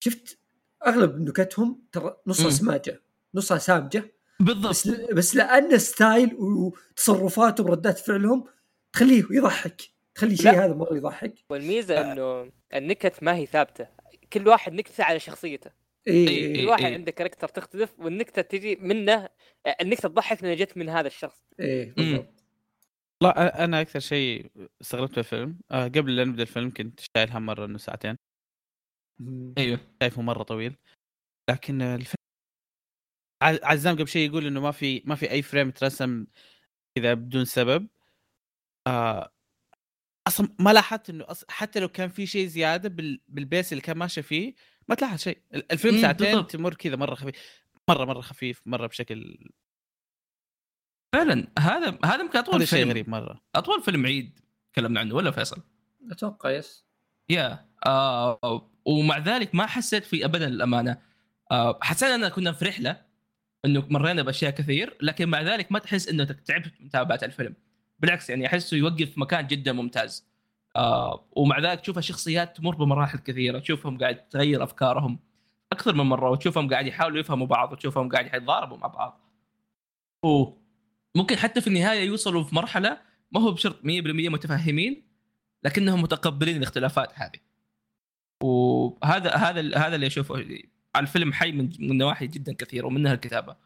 شفت 0.00 0.38
أغلب 0.86 1.20
نكتهم 1.20 1.82
ترى 1.92 2.16
نصها. 2.26 2.50
سماجة 2.50 3.02
نصها 3.34 3.58
سامجة. 3.58 4.12
بالضبط. 4.40 4.70
بس 4.70 4.88
بس 4.88 5.36
لأن 5.36 5.78
style 5.78 6.34
وتصرفاتهم 6.34 7.66
وردات 7.70 7.98
فعلهم 7.98 8.44
تخليه 8.92 9.24
يضحك 9.30 9.82
تخلي 10.14 10.32
الشيء 10.32 10.52
لا. 10.52 10.64
هذا 10.64 10.74
مرة 10.74 10.94
يضحك. 10.96 11.34
والميزة 11.50 11.94
آه. 12.00 12.12
إنه 12.12 12.52
النكت 12.74 13.22
ما 13.22 13.34
هي 13.34 13.46
ثابتة. 13.46 13.86
كل 14.32 14.48
واحد 14.48 14.72
نكتة 14.72 15.04
على 15.04 15.20
شخصيته. 15.20 15.70
اي 16.08 16.12
إيه، 16.12 16.28
إيه 16.28 16.52
كل 16.52 16.58
إيه. 16.58 16.66
واحد 16.66 16.92
عنده 16.92 17.10
character 17.10 17.48
تختلف 17.48 17.94
والنكتة 17.98 18.42
تجي 18.42 18.76
منه 18.76 19.28
النكتة 19.80 20.08
تضحك 20.08 20.42
لانها 20.42 20.56
جت 20.64 20.76
من 20.76 20.88
هذا 20.88 21.06
الشخص. 21.06 21.44
إيه 21.60 21.92
بالضبط. 21.92 22.44
لا 23.22 23.64
أنا 23.64 23.80
أكثر 23.80 24.00
شيء 24.00 24.50
استغربت 24.80 25.12
في 25.12 25.18
الفيلم 25.18 25.60
آه 25.70 25.84
قبل 25.84 26.16
لا 26.16 26.24
نبدأ 26.24 26.42
الفيلم 26.42 26.70
كنت 26.70 27.00
شايل 27.00 27.30
هم 27.30 27.46
مرة 27.46 27.64
إنه 27.66 27.78
ساعتين. 27.78 28.16
أيوه 29.58 29.80
شايفه 30.02 30.22
مرة 30.22 30.42
طويل. 30.42 30.76
لكن 31.50 31.82
الفيلم 31.82 32.18
ع- 33.42 33.66
عزام 33.72 33.94
قبل 33.94 34.08
شيء 34.08 34.30
يقول 34.30 34.46
إنه 34.46 34.60
ما 34.60 34.70
في 34.70 35.02
ما 35.04 35.14
في 35.14 35.30
أي 35.30 35.42
frame 35.42 35.70
ترسم 35.70 36.26
كذا 36.98 37.14
بدون 37.14 37.44
سبب. 37.44 37.88
آه 38.86 39.32
أصلا 40.28 40.48
ما 40.58 40.72
لاحظت 40.72 41.10
إنه 41.10 41.24
أص... 41.28 41.44
حتى 41.48 41.80
لو 41.80 41.88
كان 41.88 42.08
في 42.08 42.26
شيء 42.26 42.46
زيادة 42.46 42.88
بال... 42.88 43.20
بال 43.28 43.43
pace 43.43 43.72
اللي 43.72 43.82
كان 43.82 43.98
ماشي 43.98 44.22
فيه 44.22 44.54
ما 44.88 44.94
تلاحظ 44.94 45.18
شيء. 45.18 45.38
ال- 45.54 45.72
الفيلم 45.72 45.94
مم، 45.94 46.00
ساعتين 46.00 46.26
بالضبط. 46.26 46.50
تمر 46.50 46.74
كذا 46.74 46.96
مرة 46.96 47.14
خفيف. 47.14 47.34
مرة 47.88 48.04
مرة 48.04 48.20
خفيف 48.20 48.62
مرة 48.66 48.86
بشكل 48.86 49.38
فعلا 51.14 51.48
هذا 51.58 51.98
هذا 52.04 52.20
يمكن 52.20 52.38
أطول 52.38 52.54
هذا 52.54 52.64
شيء 52.64 52.78
فيلم. 52.78 52.90
غريب 52.90 53.08
مرة. 53.08 53.40
أطول 53.54 53.82
فيلم 53.82 54.06
عيد 54.06 54.38
تكلمنا 54.72 55.00
عنه 55.00 55.14
ولا 55.14 55.30
فيصل؟ 55.30 55.62
أتوقع 56.10 56.50
يس. 56.50 56.84
يا 57.28 57.68
آه 57.86 58.70
ومع 58.84 59.18
ذلك 59.18 59.54
ما 59.54 59.66
حسيت 59.66 60.04
في 60.04 60.24
ابدا 60.24 60.46
الامانه 60.48 61.02
آه 61.50 61.78
حسينا 61.82 62.14
اننا 62.14 62.28
كنا 62.28 62.52
في 62.52 62.64
رحلة 62.64 63.04
إنه 63.64 63.86
مرينا 63.90 64.22
بأشياء 64.22 64.50
كثير 64.50 64.96
لكن 65.00 65.28
مع 65.28 65.42
ذلك 65.42 65.72
ما 65.72 65.78
تحس 65.78 66.08
إنه 66.08 66.24
تعبت 66.24 66.72
متابعة 66.80 67.20
الفيلم. 67.22 67.54
بالعكس 68.00 68.30
يعني 68.30 68.46
أحسه 68.46 68.76
يوقف 68.76 69.10
في 69.10 69.20
مكان 69.20 69.46
جدا 69.46 69.72
ممتاز. 69.72 70.28
آه 70.76 71.28
ومع 71.32 71.58
ذلك 71.58 71.80
تشوف 71.80 71.98
الشخصيات 71.98 72.56
تمر 72.56 72.74
بمراحل 72.74 73.18
كثيرة 73.18 73.58
تشوفهم 73.58 73.98
قاعد 73.98 74.28
تغير 74.28 74.64
أفكارهم 74.64 75.18
أكثر 75.72 75.94
من 75.94 76.04
مرة 76.04 76.30
وتشوفهم 76.30 76.70
قاعد 76.70 76.86
يحاولوا 76.86 77.18
يفهموا 77.20 77.46
بعض 77.46 77.72
وتشوفهم 77.72 78.08
قاعد 78.08 78.26
يتضاربوا 78.26 78.76
مع 78.76 78.86
بعض. 78.86 79.20
وممكن 80.24 81.36
حتى 81.36 81.60
في 81.60 81.66
النهاية 81.66 82.00
يوصلوا 82.06 82.44
في 82.44 82.54
مرحلة 82.54 83.00
ما 83.32 83.40
هو 83.40 83.50
بشرط 83.52 83.82
100% 83.82 84.28
متفهمين 84.28 85.08
لكنهم 85.64 86.02
متقبلين 86.02 86.56
الاختلافات 86.56 87.12
هذه. 87.14 87.38
وهذا 88.42 89.34
هذا 89.34 89.78
هذا 89.78 89.94
اللي 89.94 90.06
أشوفه 90.06 90.44
الفيلم 90.96 91.32
حي 91.32 91.52
من 91.52 91.98
نواحي 91.98 92.26
جدا 92.26 92.52
كثيرة 92.52 92.86
ومنها 92.86 93.14
الكتابة. 93.14 93.56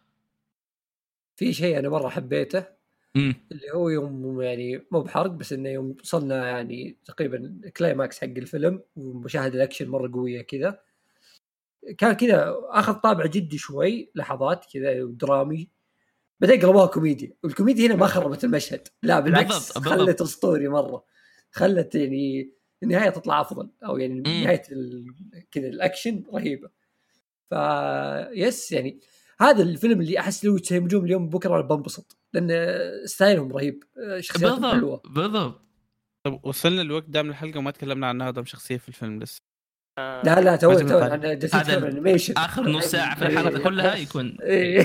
في 1.36 1.52
شيء 1.52 1.78
أنا 1.78 1.88
مرة 1.88 2.08
حبيته؟ 2.08 2.81
اللي 3.16 3.70
هو 3.74 3.88
يوم 3.88 4.40
يعني 4.42 4.86
مو 4.90 5.00
بحرق 5.00 5.30
بس 5.30 5.52
إنه 5.52 5.68
يوم 5.68 5.96
وصلنا 6.02 6.46
يعني 6.48 6.96
تقريبا 7.04 7.60
climax 7.76 8.20
حق 8.20 8.24
الفيلم 8.26 8.82
ومشاهد 8.96 9.54
الأكشن 9.54 9.88
مرة 9.88 10.12
قوية 10.12 10.42
كذا. 10.42 10.80
كان 11.98 12.12
كذا 12.12 12.54
آخذ 12.70 12.92
طابع 12.94 13.26
جدي 13.26 13.58
شوي 13.58 14.10
لحظات 14.14 14.64
كذا 14.72 15.02
ودرامي 15.02 15.68
بعدين 16.40 16.60
قلبوها 16.60 16.86
كوميديا. 16.86 17.32
والكوميديا 17.44 17.86
هنا 17.86 17.96
ما 17.96 18.06
خربت 18.06 18.44
المشهد. 18.44 18.88
لا 19.02 19.20
بالعكس 19.20 19.72
بالضبط،. 19.72 19.88
خلت 19.94 20.20
اسطوري 20.20 20.68
مرة. 20.68 21.04
خلت 21.50 21.94
يعني 21.94 22.52
النهاية 22.82 23.10
تطلع 23.10 23.40
أفضل. 23.40 23.70
أو 23.84 23.98
يعني 23.98 24.20
نهاية 24.20 24.62
ال- 24.72 25.14
كذا 25.50 25.68
الأكشن 25.68 26.24
رهيبة. 26.34 26.70
ف 27.50 27.54
yes 28.32 28.72
يعني 28.72 29.00
هذا 29.42 29.62
الفيلم 29.62 30.00
اللي 30.00 30.18
أحس 30.18 30.44
لو 30.44 30.56
يتهمجون 30.56 31.04
اليوم 31.04 31.28
بكرة 31.28 31.60
بنبسط 31.60 32.18
لأن 32.34 32.50
style 33.06 33.39
هم 33.39 33.52
رهيب 33.52 33.84
شخصياتهم 34.20 34.70
حلوة. 34.70 35.02
بالضبط. 35.04 35.16
بالضبط 35.16 35.62
طب 36.26 36.40
وصلنا 36.42 36.82
الوقت 36.82 37.04
دام 37.08 37.30
الحلقة 37.30 37.58
وما 37.58 37.70
تكلمنا 37.70 38.06
عن 38.06 38.22
اقدم 38.22 38.44
شخصيه 38.44 38.76
في 38.76 38.88
الفيم 38.88 39.22
لسه. 39.22 39.38
آه، 39.98 40.22
لا 40.24 40.40
لا 40.40 40.56
تو 40.56 40.78
تو 40.78 40.98
هذا 40.98 41.38
آخر 42.36 42.68
نص 42.68 42.84
ساعة 42.84 43.18
في 43.18 43.26
الحلقة 43.26 43.58
كلها 43.58 43.94
يكون. 43.94 44.36
إيه. 44.42 44.84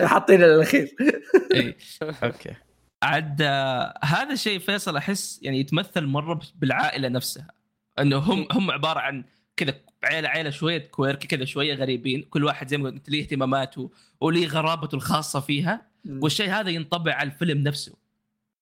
حاطين 0.10 0.42
الاخير 0.42 0.88
إيه. 1.54 1.76
okay. 2.22 2.54
عاد 3.02 3.42
آه، 3.42 3.98
هذا 4.04 4.32
الشيء 4.32 4.58
فيصل 4.58 4.96
أحس 4.96 5.40
يعني 5.42 5.60
يتمثل 5.60 6.06
مرة 6.06 6.40
بالعائلة 6.54 7.08
نفسها. 7.08 7.50
إنه 7.98 8.16
هم 8.18 8.46
هم 8.52 8.70
عبارة 8.70 9.00
عن 9.00 9.24
كذا 9.56 9.74
عيله 10.04 10.28
عيلة 10.28 10.50
شوية 10.50 10.78
quirky 10.78 11.26
كذا 11.28 11.44
شوية 11.44 11.74
غريبين 11.74 12.22
كل 12.22 12.44
واحد 12.44 12.68
زي 12.68 12.76
ما 12.76 12.90
قلت 12.90 13.08
ليه 13.08 13.22
اهتماماته 13.22 13.90
وليه 14.20 14.46
غرابته 14.46 14.94
الخاصة 14.94 15.40
فيها 15.40 15.86
والشيء 16.08 16.50
هذا 16.50 16.70
ينطبع 16.70 17.14
على 17.14 17.30
الفيلم 17.30 17.58
نفسه. 17.58 17.94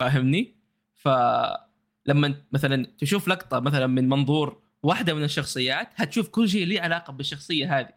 فاهمني؟ 0.00 0.54
فلما 0.94 2.34
مثلا 2.52 2.86
تشوف 2.98 3.28
لقطة 3.28 3.60
مثلا 3.60 3.86
من 3.86 4.08
منظور 4.08 4.60
واحدة 4.82 5.14
من 5.14 5.24
الشخصيات 5.24 5.88
هتشوف 5.96 6.28
كل 6.28 6.48
شيء 6.48 6.66
له 6.66 6.80
علاقة 6.80 7.12
بالشخصية 7.12 7.78
هذه 7.78 7.88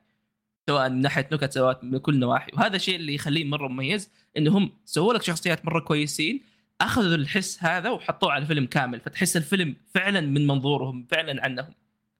سواء 0.70 0.90
من 0.90 1.02
ناحية 1.02 1.30
نكت 1.32 1.54
سواء 1.54 1.86
من 1.86 1.98
كل 1.98 2.20
نواحي. 2.20 2.52
وهذا 2.54 2.76
الشيء 2.76 2.96
اللي 2.96 3.16
يخليه 3.16 3.46
مرة 3.46 3.68
مميز 3.68 4.10
انه 4.38 4.58
هم 4.58 4.72
سووا 4.86 5.14
لك 5.14 5.24
شخصيات 5.24 5.66
مرة 5.66 5.80
كويسين 5.80 6.42
أخذوا 6.82 7.16
الحس 7.16 7.64
هذا 7.64 7.90
وحطوه 7.90 8.32
على 8.32 8.42
الفيلم 8.42 8.66
كامل 8.66 9.00
فتحس 9.00 9.38
الفيلم 9.38 9.76
فعلا 9.94 10.22
من 10.22 10.48
منظورهم 10.48 11.08
فعلا 11.12 11.44
عنهم. 11.44 11.74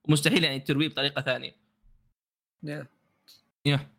ومستحيل 0.10 0.44
يعني 0.44 0.60
ترويه 0.60 0.90
بطريقة 0.90 1.22
ثانية 1.22 1.56
نعم. 2.64 2.86
يا. 3.66 3.90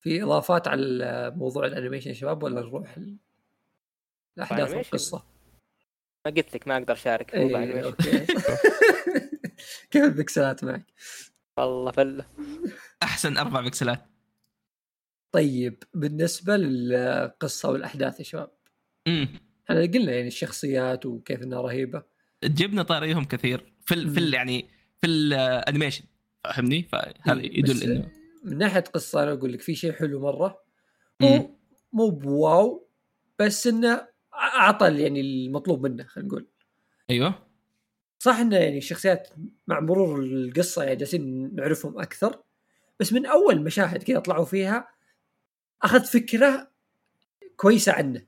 في 0.00 0.22
إضافات 0.22 0.68
على 0.68 1.30
موضوع 1.36 1.66
ال 1.66 1.70
animation 1.70 2.08
يا 2.08 2.14
شباب 2.14 2.42
ولا 2.42 2.60
نروح 2.60 2.96
ال- 2.96 3.16
الأحداث؟ 4.36 4.74
والقصة 4.74 5.24
ما 6.26 6.32
قلت 6.32 6.54
لك 6.54 6.68
ما 6.68 6.76
أقدر 6.76 6.92
أشارك 6.92 7.30
في 7.30 7.36
موضوع 7.38 7.58
اي 7.62 7.64
ال 7.64 7.66
animation. 7.66 7.86
okay 7.88 8.26
كيف 9.90 10.04
ال 10.04 10.12
pixels 10.12 10.57
ات 10.57 10.64
معك؟ 10.64 10.86
والله 11.58 11.90
فله 11.92 12.24
أحسن 13.02 13.36
أربع 13.36 13.60
pixels 13.60 13.98
ات 13.98 14.04
طيب 15.32 15.82
بالنسبة 15.94 16.56
للقصة 16.56 17.70
والأحداث 17.70 18.18
يا 18.18 18.24
شباب 18.24 18.50
امم 19.08 19.28
إحنا 19.64 19.80
قلنا 19.80 20.12
يعني 20.12 20.28
الشخصيات 20.28 21.06
وكيف 21.06 21.42
إنها 21.42 21.60
رهيبة 21.60 22.02
جبنا 22.44 22.82
طاريهم 22.82 23.24
كثير 23.24 23.72
في 23.86 23.94
ال 23.94 24.10
في 24.10 24.20
ال. 24.20 24.34
يعني 24.34 24.68
في 25.00 25.06
ال 25.06 25.16
animation 25.16 26.04
فاهمني 26.44 26.82
فهذا 26.82 27.42
يدل 27.42 27.82
إنه 27.82 28.08
من 28.44 28.58
ناحية 28.58 28.80
قصة 28.80 29.22
أنا 29.22 29.32
أقول 29.32 29.52
لك 29.52 29.60
في 29.60 29.74
شيء 29.74 29.92
حلو 29.92 30.20
مرة. 30.20 30.62
مو 31.20 31.56
مو 31.92 32.10
بواو 32.10 32.88
بس 33.38 33.66
إنه 33.66 34.08
أعطى 34.34 35.02
يعني 35.02 35.20
المطلوب 35.20 35.86
منه 35.86 36.04
خلينا 36.04 36.28
نقول. 36.28 36.46
أيوه. 37.10 37.46
صح 38.18 38.36
إنه 38.36 38.56
يعني 38.56 38.78
الشخصيات 38.78 39.28
مع 39.66 39.80
مرور 39.80 40.22
القصة 40.22 40.82
يعني 40.82 40.96
جالسين 40.96 41.54
نعرفهم 41.54 41.98
أكثر 42.00 42.42
بس 43.00 43.12
من 43.12 43.26
أول 43.26 43.62
مشاهد 43.62 44.02
كذا 44.02 44.18
طلعوا 44.18 44.44
فيها 44.44 44.88
أخذت 45.82 46.06
فكرة 46.06 46.70
كويسة 47.56 47.92
عنه. 47.92 48.26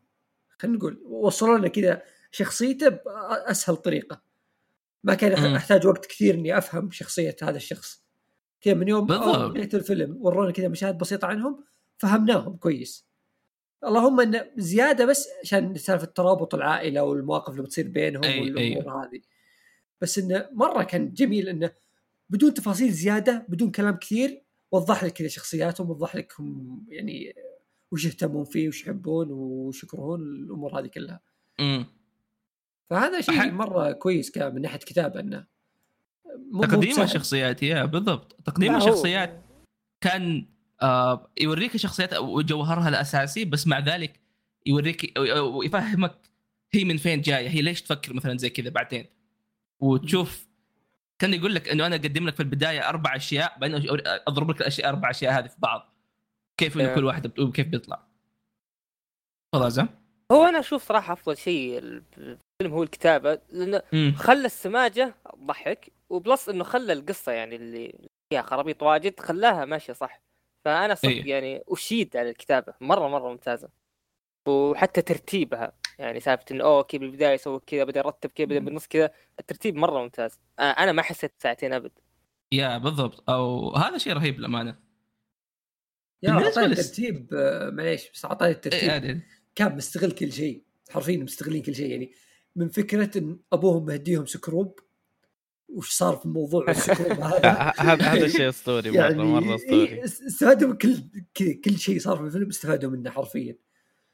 خلينا 0.59 0.77
نقول 0.77 1.03
وصلوا 1.05 1.59
لنا 1.59 1.69
كذا 1.69 2.03
شخصيته 2.31 2.89
بأسهل 2.89 3.77
طريقة. 3.77 4.23
ما 5.05 5.15
كان. 5.15 5.55
أحتاج 5.55 5.87
وقت 5.87 6.07
كثير 6.07 6.35
إني 6.35 6.59
أفهم 6.59 6.91
شخصية 6.91 7.37
هذا 7.43 7.57
الشخص. 7.57 8.03
كذا 8.61 8.75
من 8.75 8.89
يوم 8.89 9.07
بدايه 9.07 9.69
الفيلم 9.75 10.17
ورونا 10.21 10.51
كذا 10.51 10.69
مشاهد 10.69 10.99
بسيطة 10.99 11.27
عنهم 11.27 11.65
فهمناهم 11.99 12.57
كويس. 12.57 13.09
اللهم 13.85 14.21
انه 14.21 14.51
زيادة 14.57 15.07
بس 15.07 15.29
عشان 15.43 15.75
سالفة 15.75 16.07
ترابط 16.07 16.55
العائلة 16.55 17.03
والمواقف 17.03 17.51
اللي 17.53 17.63
بتصير 17.63 17.89
بينهم 17.89 18.23
أي- 18.23 18.41
والأمور 18.41 19.05
هذه. 19.05 19.21
بس 20.01 20.19
انه 20.19 20.49
مرة 20.53 20.83
كان 20.83 21.13
جميل 21.13 21.49
انه 21.49 21.71
بدون 22.31 22.55
تفاصيل 22.55 22.93
زيادة 22.93 23.47
بدون 23.49 23.71
كلام 23.71 23.97
كثير 23.97 24.43
وضح 24.73 25.05
لك 25.05 25.13
كذا 25.13 25.29
شخصياتهم 25.29 25.91
وضح 25.91 26.17
لك 26.17 26.33
هم 26.39 26.85
يعني 26.89 27.35
وش 27.93 28.05
يهتمون 28.05 28.45
فيه 28.45 28.69
وش 28.69 28.83
يحبون 28.83 29.31
وش 29.31 29.85
يكرهون 29.85 30.21
الأمور 30.21 30.81
هذه 30.81 30.87
كلها. 30.87 31.21
امم 31.61 31.87
فهذا 32.91 33.21
شيء 33.21 33.41
أح- 33.43 33.53
مرة 33.53 33.93
كويس 33.93 34.31
كان 34.31 34.55
من 34.55 34.63
ناحية 34.63 34.79
كتابه 34.79 35.21
أنه 35.21 35.47
مو- 36.53 36.65
تقديم. 36.65 37.01
الشخصيات 37.03 37.63
يا 37.63 37.85
بالضبط. 37.85 38.33
تقديم 38.45 38.73
هو- 38.73 38.79
الشخصيات 38.79 39.43
كان 40.01 40.47
آه 40.83 41.31
يوريك 41.41 41.75
الشخصيات 41.75 42.15
وجوهرها 42.15 42.89
الاساسي 42.89 43.45
بس 43.45 43.67
مع 43.67 43.79
ذلك 43.79 44.21
يوريك 44.67 45.19
ويفهمك 45.19 46.19
هي 46.73 46.85
من 46.85 46.97
فين 46.97 47.21
جاية 47.21 47.49
هي 47.49 47.63
ليش 47.63 47.83
تفكر 47.83 48.15
مثلا 48.15 48.39
زي 48.39 48.51
كذا 48.51 48.71
بعدين. 48.71 49.07
وتشوف 49.81 50.49
كان 51.19 51.35
يقول 51.35 51.55
لك 51.55 51.69
إنه 51.69 51.87
أنا 51.87 51.97
أقدم 51.97 52.27
لك 52.27 52.35
في 52.35 52.41
البداية 52.41 52.89
أربع 52.89 53.17
أشياء 53.17 53.59
بعدين 53.59 53.83
أضرب 54.29 54.51
لك 54.51 54.61
الأشياء 54.61 54.89
أربع 54.89 55.11
أشياء 55.11 55.39
هذه 55.39 55.47
في 55.47 55.57
بعض. 55.59 55.95
كيف 56.57 56.77
إنه. 56.77 56.95
كل 56.95 57.05
واحد 57.05 57.27
بت- 57.27 57.55
كيف 57.55 57.67
بيطلع. 57.69 58.07
تفضل 59.53 59.89
هو 60.33 60.45
أنا 60.45 60.59
أشوف 60.59 60.89
صراحة 60.89 61.13
أفضل 61.13 61.37
شيء 61.37 61.79
الفيلم 61.79 62.73
هو 62.73 62.83
الكتابة 62.83 63.41
لأنه 63.51 63.83
خلى 64.17 64.47
السماجة 64.47 65.15
تضحك 65.33 65.93
وبلس 66.11 66.49
إنه 66.49 66.65
خلى 66.65 66.93
القصة 66.93 67.33
يعني 67.33 67.57
اللي 67.57 68.09
فيها 68.33 68.43
خرابيط 68.43 68.83
واجد 68.83 69.21
خلاها 69.21 69.65
ماشية 69.65 69.93
صح. 69.93 70.23
فأنا 70.65 70.95
صدق 70.95 71.09
إيه. 71.09 71.31
يعني 71.31 71.63
أشيد 71.69 72.17
على 72.17 72.31
الكتابة 72.31 72.75
مرة 72.81 73.09
مرة 73.09 73.29
ممتازة. 73.29 73.69
وحتى 74.49 75.03
ترتيبها 75.03 75.73
يعني 75.99 76.21
سالفه 76.21 76.45
إنه 76.51 76.65
أوه 76.65 76.83
كيف 76.83 77.01
بالبداية 77.01 77.35
يسوي 77.35 77.61
كذا 77.67 77.85
بدأ 77.85 78.01
يرتب 78.01 78.31
كذا 78.31 78.47
بدأ 78.47 78.59
بالنص 78.59 78.87
كذا 78.87 79.11
الترتيب 79.41 79.77
مرة 79.77 80.03
ممتاز. 80.03 80.39
أنا 80.59 80.93
ما 80.93 81.03
حسيت 81.03 81.33
ساعتين 81.39 81.73
أبد. 81.73 81.93
يا 82.53 82.79
بالضبط. 82.79 83.31
أو 83.31 83.77
هذا 83.77 83.99
شيء 83.99 84.13
رهيب 84.13 84.39
للأمانة. 84.39 84.77
يا 86.23 86.31
بالنسبة 86.31 86.49
أعطاني 86.49 86.67
الترتيب 86.67 87.35
آه، 87.35 87.71
معليش 87.71 88.11
بس 88.11 88.25
أعطاني 88.25 88.51
إيه، 88.51 88.57
الترتيب. 88.57 88.91
عادي. 88.91 89.21
كان 89.59 89.77
مستغل 89.77 90.11
كل 90.11 90.33
شيء 90.33 90.63
حرفيا 90.91 91.17
مستغلين 91.17 91.63
كل 91.63 91.75
شيء 91.75 91.91
يعني 91.91 92.13
من 92.57 92.69
فكرة 92.69 93.19
إن 93.19 93.39
أبوهم 93.53 93.87
مهديهم 93.87 94.27
screwdriver 94.27 94.79
وش 95.69 95.91
صار 95.91 96.17
في 96.17 96.29
موضوع 96.29 96.71
ال 96.71 96.75
screwdriver 96.75 97.21
هذا؟ 97.25 97.73
هذا 97.79 98.29
شيء 98.29 98.49
أسطوري 98.49 98.91
مرة 98.91 99.13
مرة 99.13 99.49
إيه، 99.49 99.55
أسطوري. 99.55 100.05
استفادوا 100.05 100.69
من 100.69 100.77
كل 100.77 101.03
كل 101.65 101.79
شيء 101.79 101.99
صار 101.99 102.17
في 102.17 102.23
الفيلم 102.23 102.49
استفادوا 102.49 102.91
منه 102.91 103.11
حرفيا. 103.11 103.59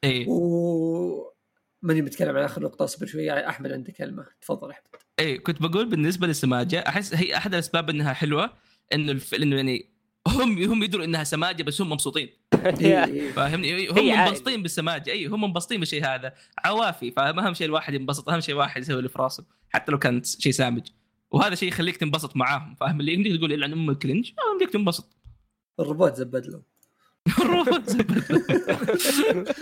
اي 0.05 0.27
و 0.29 1.33
ماني 1.83 2.03
متكلم 2.03 2.37
عن 2.37 2.45
آخر 2.45 2.63
نقطة 2.63 2.85
أصبر 2.85 3.07
شوي 3.07 3.49
أحمد 3.49 3.73
عنده 3.73 3.93
كلمة 3.93 4.27
تفضل 4.41 4.71
أحمد. 4.71 4.87
اي 5.19 5.25
إيه، 5.25 5.39
كنت 5.39 5.63
بقول 5.63 5.89
بالنسبة 5.89 6.27
للسماجة 6.27 6.79
أحس 6.79 7.15
هي 7.15 7.37
أحد 7.37 7.55
الأسباب 7.55 7.91
إنها 7.91 8.13
حلوة 8.13 8.53
إنه 8.93 9.13
الف... 9.13 9.35
إنه 9.35 9.57
يعني 9.57 9.94
هم 10.29 10.63
هم 10.63 10.83
يدروا 10.83 11.05
إنها 11.05 11.25
سماجة 11.25 11.63
بس 11.63 11.81
هم 11.81 11.91
مبسوطين. 11.93 12.29
إيه، 12.55 12.61
إيه. 13.05 13.33
فاهمني 13.33 13.89
هم 13.91 13.99
هي 13.99 14.13
عائلة. 14.13 14.25
منبسطين 14.31 14.63
بالسماجه 14.63 15.11
اي 15.11 15.27
هم 15.27 15.41
منبسطين 15.41 15.81
بالشيء 15.81 16.05
هذا. 16.07 16.35
عوافي 16.65 17.11
فما 17.11 17.47
اهم 17.47 17.55
شيء 17.55 17.67
الواحد 17.67 17.95
ينبسط 17.95 18.29
أهم 18.29 18.41
شيء 18.41 18.55
واحد 18.55 18.83
يسوي 18.83 18.99
اللي 18.99 19.09
في 19.09 19.19
راسه 19.19 19.45
حتى 19.71 19.93
لو 19.93 19.99
كانت 19.99 20.27
شيء 20.27 20.53
سامج. 20.53 20.83
وهذا 21.31 21.55
شيء 21.55 21.69
يخليك 21.69 21.97
تنبسط 21.97 22.37
معاهم 22.37 22.75
فاهم؟ 22.75 23.01
اللي 23.01 23.15
يمديك 23.15 23.37
تقول 23.39 23.53
يلعن 23.53 23.73
أم 23.73 23.91
الكلنج 23.91 24.31
آه، 24.31 24.53
يمديك 24.53 24.71
تنبسط. 24.71 25.17
الروبوت 25.81 26.15
زبد 26.15 26.47
له 26.47 26.63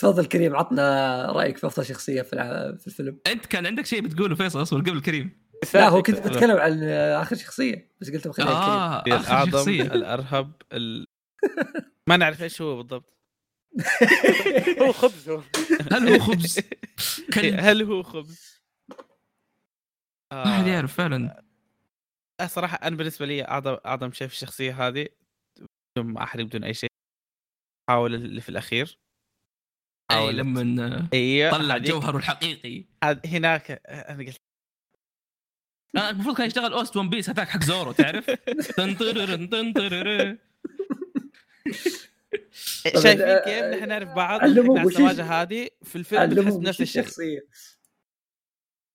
تفضل 0.00 0.24
كريم 0.26 0.56
عطنا 0.56 1.26
رأيك 1.32 1.58
في 1.58 1.66
أفضل 1.66 1.86
شخصية 1.86 2.22
في 2.22 2.32
الع- 2.32 2.76
في 2.76 2.86
الفيلم. 2.86 3.18
أنت 3.26 3.46
كان 3.46 3.66
عندك 3.66 3.86
شيء 3.86 4.00
بتقوله 4.00 4.34
فيصل 4.34 4.62
أصبر 4.62 4.80
قبل 4.80 5.00
كريم. 5.00 5.47
لا 5.74 5.88
هو 5.88 6.02
كنت 6.02 6.18
بتكلم 6.28 6.56
عن 6.56 6.82
آخر 6.82 7.36
شخصية 7.36 7.92
بس 8.00 8.10
قلت 8.10 8.28
بخليها 8.28 8.50
آه 8.50 8.98
آخر 9.00 9.06
الأعظم 9.06 9.50
شخصية. 9.50 9.82
الأرهب 9.82 10.52
ال... 10.72 11.06
ما 12.08 12.16
نعرف 12.16 12.42
إيش 12.42 12.62
هو 12.62 12.76
بالضبط. 12.76 13.18
هو 14.82 14.92
خبز 14.92 15.28
هو. 15.28 15.42
هل 15.92 16.08
هو 16.08 16.18
خبز؟ 16.18 16.60
كلب. 17.34 17.54
هل 17.58 17.82
هو 17.82 18.02
خبز؟ 18.02 18.62
ما 20.32 20.56
حد 20.58 20.64
آه، 20.68 20.72
يعرف 20.72 20.94
فعلا 20.94 21.44
صراحة 22.46 22.76
أنا 22.76 22.96
بالنسبة 22.96 23.26
لي 23.26 23.44
أعظم 23.44 23.76
أعظم 23.86 24.12
شيء 24.12 24.28
في 24.28 24.34
الشخصية 24.34 24.88
هذه 24.88 25.08
بدون 25.96 26.12
ما 26.12 26.22
أحرق 26.22 26.44
بدون 26.44 26.64
أي 26.64 26.74
شيء 26.74 26.90
حاول 27.90 28.14
اللي 28.14 28.40
في 28.40 28.48
الأخير. 28.48 28.98
أي 30.10 30.16
حاولت. 30.16 30.36
لما 30.36 31.08
أيوه 31.12 31.50
طلع 31.50 31.78
جوهره 31.78 32.16
الحقيقي. 32.16 32.84
هناك 33.26 33.70
أنا 33.88 34.18
قلت 34.18 34.28
آه، 34.28 34.47
المفروض 35.96 36.36
كان 36.36 36.46
يشتغل 36.46 36.72
أوست 36.72 36.96
ون 36.96 37.10
بيس 37.10 37.30
هذاك 37.30 37.48
حق 37.48 37.64
زورو 37.64 37.92
تعرف؟ 37.92 38.30
تنطررن 38.76 39.50
تنطررن. 39.50 40.38
طبعاً، 42.84 43.02
شايفين 43.02 43.20
آه، 43.22 43.44
كيف؟ 43.44 43.64
نحن 43.64 43.88
نعرف 43.88 44.08
بعض 44.08 44.44
مع 44.44 44.84
وش- 44.84 44.92
السماجة 44.92 45.24
هذه 45.42 45.68
في 45.82 45.96
الفيلم 45.96 46.26
بنحس 46.34 46.54
بنفس 46.54 46.80
الشيء. 46.80 47.02
الشخصية. 47.02 47.46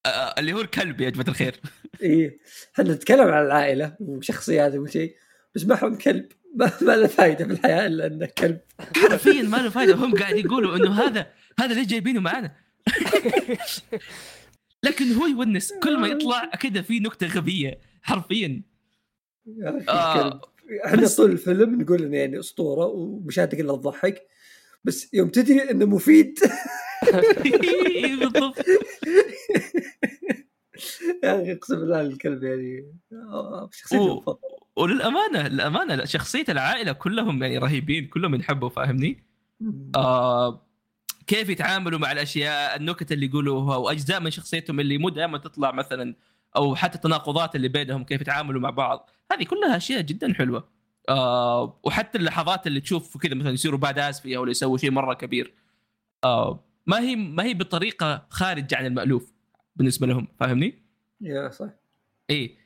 آه، 0.06 0.34
اللي 0.38 0.52
هو 0.52 0.60
الكلب 0.60 1.00
يا 1.00 1.10
جماعة 1.10 1.28
الخير. 1.28 1.60
إيه. 2.02 2.38
إحنا 2.74 2.94
نتكلم 2.94 3.28
عن 3.28 3.46
العائلة 3.46 3.96
وشخصيات 4.00 4.74
وشيء 4.74 5.16
بس 5.54 5.64
معهم 5.64 5.98
كلب. 5.98 6.28
ما, 6.56 6.72
ما 6.82 6.96
له 6.96 7.06
فائده 7.06 7.44
في 7.44 7.52
الحياة 7.52 7.86
إلا 7.86 8.06
إنه 8.06 8.26
كلب. 8.38 8.60
حرفيا 8.96 9.42
ما 9.42 9.56
له 9.56 9.70
فائده 9.70 9.94
هم 9.94 10.14
قاعد 10.18 10.36
يقولوا 10.36 10.76
إنه 10.76 11.02
هذا 11.02 11.26
هذا 11.60 11.74
ليش 11.74 11.86
جايبينه 11.86 12.20
معنا؟ 12.20 12.54
لكن 14.84 15.12
هو 15.12 15.26
يونس 15.26 15.72
كل 15.82 15.98
ما 15.98 16.08
يطلع 16.08 16.44
كذا 16.44 16.82
في 16.82 17.00
نكتة 17.00 17.26
غبية 17.26 17.78
حرفيا. 18.02 18.62
آه،. 19.88 20.40
إحنا 20.86 21.02
بس- 21.02 21.16
طول 21.16 21.30
الفيلم 21.30 21.80
نقول 21.80 22.02
إنه 22.02 22.16
يعني 22.16 22.38
أسطورة 22.38 22.86
ومشاهد 22.86 23.54
كلها 23.54 23.76
تضحك 23.76 24.26
بس 24.84 25.14
يوم 25.14 25.28
تدري 25.28 25.70
إنه 25.70 25.86
مفيد. 25.86 26.38
بالضبط. 28.20 28.64
يا 31.24 31.42
أخي 31.42 31.52
أقسم 31.52 31.76
بالله 31.76 32.00
الكلب 32.00 32.42
يعني 32.42 32.92
آه،. 33.12 33.70
المفضله 33.92 34.38
وللأمانة 34.76 35.48
للأمانة 35.48 36.04
شخصية 36.04 36.44
العائلة 36.48 36.92
كلهم 36.92 37.42
يعني 37.42 37.58
رهيبين 37.58 38.06
كلهم 38.06 38.34
ينحبوا 38.34 38.68
فاهمني؟ 38.68 39.24
آه 39.96 40.63
كيف 41.26 41.48
يتعاملوا 41.48 41.98
مع 41.98 42.12
الأشياء 42.12 42.76
النكت 42.76 43.12
اللي 43.12 43.26
يقولوها 43.26 43.76
وأجزاء 43.76 44.20
من 44.20 44.30
شخصيتهم 44.30 44.80
اللي 44.80 44.98
مو 44.98 45.08
دائما 45.08 45.38
تطلع 45.38 45.72
مثلا 45.72 46.14
أو 46.56 46.74
حتى 46.74 46.94
التناقضات 46.94 47.56
اللي 47.56 47.68
بينهم 47.68 48.04
كيف 48.04 48.20
يتعاملوا 48.20 48.60
مع 48.60 48.70
بعض. 48.70 49.10
هذه 49.32 49.44
كلها 49.44 49.76
أشياء 49.76 50.00
جدا 50.00 50.34
حلوة. 50.34 50.68
آه 51.08 51.80
وحتى 51.84 52.18
اللحظات 52.18 52.66
اللي 52.66 52.80
تشوف 52.80 53.16
كذا 53.16 53.34
مثلا 53.34 53.50
يصيروا 53.50 53.78
badass 53.78 54.20
فيها 54.20 54.38
ولا 54.38 54.50
يسووا 54.50 54.78
شيء 54.78 54.90
مرة 54.90 55.14
كبير. 55.14 55.54
آه 56.24 56.64
ما 56.86 57.00
هي 57.00 57.16
ما 57.16 57.42
هي 57.42 57.54
بطريقة 57.54 58.26
خارج 58.30 58.74
عن 58.74 58.86
المألوف 58.86 59.32
بالنسبة 59.76 60.06
لهم 60.06 60.28
فاهمني؟ 60.40 60.82
yeah 61.20 61.50
صح. 61.50 61.68
إي. 62.30 62.56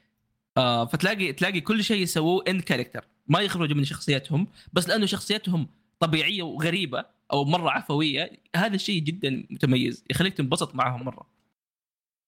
آه 0.57 0.85
فتلاقي 0.85 1.33
تلاقي 1.33 1.61
كل 1.61 1.85
شيء 1.85 2.03
يسووه 2.03 2.45
in 2.49 2.61
character 2.61 3.05
ما 3.29 3.41
يخرجوا 3.41 3.77
من 3.77 3.85
شخصيتهم 3.85 4.47
بس 4.73 4.89
لأنه 4.89 5.07
شخصيتهم 5.07 5.69
طبيعية 6.01 6.43
وغريبة 6.43 7.05
أو 7.33 7.45
مرة 7.45 7.71
عفوية 7.71 8.31
هذا 8.57 8.75
الشيء 8.75 9.01
جدا 9.03 9.47
متميز 9.51 10.05
يخليك 10.11 10.35
تنبسط 10.35 10.75
معهم 10.75 11.05
مرة. 11.05 11.27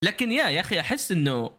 لكن 0.04 0.32
يا 0.32 0.48
يا 0.48 0.60
أخي 0.60 0.80
أحس 0.80 1.12
إنه 1.12 1.50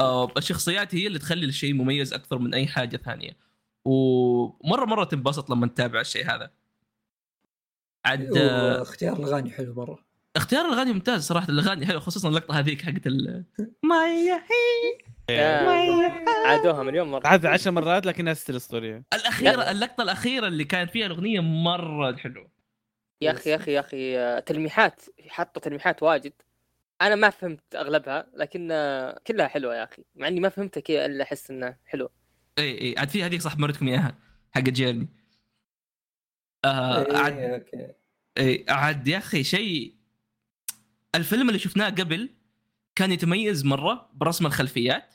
آه 0.00 0.32
الشخصيات 0.36 0.94
هي 0.94 1.06
اللي 1.06 1.18
تخلي 1.18 1.46
الشيء 1.46 1.74
مميز 1.74 2.12
أكثر 2.12 2.38
من 2.38 2.54
أي 2.54 2.66
حاجة 2.66 2.96
ثانية. 2.96 3.36
ومرة 3.84 4.84
مرة 4.84 5.04
تنبسط 5.04 5.50
لما 5.50 5.66
تتابع 5.66 6.00
الشيء 6.00 6.26
هذا. 6.34 6.50
عاد 8.04 8.36
آه، 8.36 8.78
واختيار 8.78 9.16
الأغاني 9.16 9.50
حلو 9.50 9.74
مرة. 9.74 9.98
اختيار 10.36 10.66
الأغاني 10.66 10.92
ممتاز 10.92 11.26
صراحة 11.26 11.48
الأغاني 11.48 11.86
حلوة 11.86 12.00
خصوصا 12.00 12.28
اللقطة 12.28 12.58
هذيك 12.58 12.82
حقت 12.82 13.06
ال 13.06 13.44
مايا 13.90 14.42
يا- 15.30 16.46
عادوها 16.46 16.82
مليون 16.82 17.10
مرة. 17.10 17.26
عاد 17.26 17.46
عشر 17.46 17.70
مرات 17.70 18.06
لكنها 18.06 18.34
still 18.34 18.56
اسطوريه 18.56 19.04
الأخيرة 19.14 19.70
اللقطة 19.70 20.02
الأخيرة 20.02 20.46
اللي 20.46 20.64
كانت 20.64 20.90
فيها 20.90 21.06
الأغنية 21.06 21.40
مرة 21.40 22.16
حلوة. 22.16 22.53
يا 23.20 23.30
أخي 23.30 23.50
يا 23.50 23.56
أخي 23.56 23.72
يا 23.72 23.80
أخي 23.80 24.40
تلميحات 24.42 25.02
حطوا 25.28 25.62
تلميحات 25.62 26.02
واجد. 26.02 26.32
أنا 27.02 27.14
ما 27.14 27.30
فهمت 27.30 27.74
أغلبها 27.74 28.26
لكن 28.34 28.68
كلها 29.26 29.48
حلوة 29.48 29.76
يا 29.76 29.84
أخي. 29.84 30.04
مع 30.14 30.28
إني 30.28 30.40
ما 30.40 30.48
فهمتها 30.48 30.80
كذا 30.80 31.06
إلا 31.06 31.24
أحس 31.24 31.50
إنها 31.50 31.78
حلوة. 31.86 32.10
إي 32.58 32.80
إي 32.80 32.94
عاد 32.98 33.08
في 33.08 33.22
هذيك 33.22 33.40
صح 33.40 33.58
مرتكم 33.58 33.88
اياها 33.88 34.18
حق 34.54 34.60
جيرني. 34.60 35.08
آه 36.64 37.16
عاد 37.16 37.38
إيه، 37.38 37.54
okay. 37.54 37.92
إيه، 38.38 38.70
عاد 38.70 39.08
يا 39.08 39.18
أخي 39.18 39.44
شيء. 39.44 39.94
الفيلم 41.14 41.48
اللي 41.48 41.58
شفناه 41.58 41.90
قبل 41.90 42.30
كان 42.94 43.12
يتميز 43.12 43.64
مرة 43.64 44.10
برسم 44.14 44.46
الخلفيات. 44.46 45.14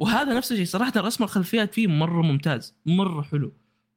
وهذا 0.00 0.34
نفس 0.36 0.52
الشيء 0.52 0.66
صراحة 0.66 0.92
رسم 0.96 1.24
الخلفيات 1.24 1.74
فيه 1.74 1.86
مرة 1.86 2.22
ممتاز 2.22 2.76
مرة 2.86 3.22
حلو. 3.22 3.52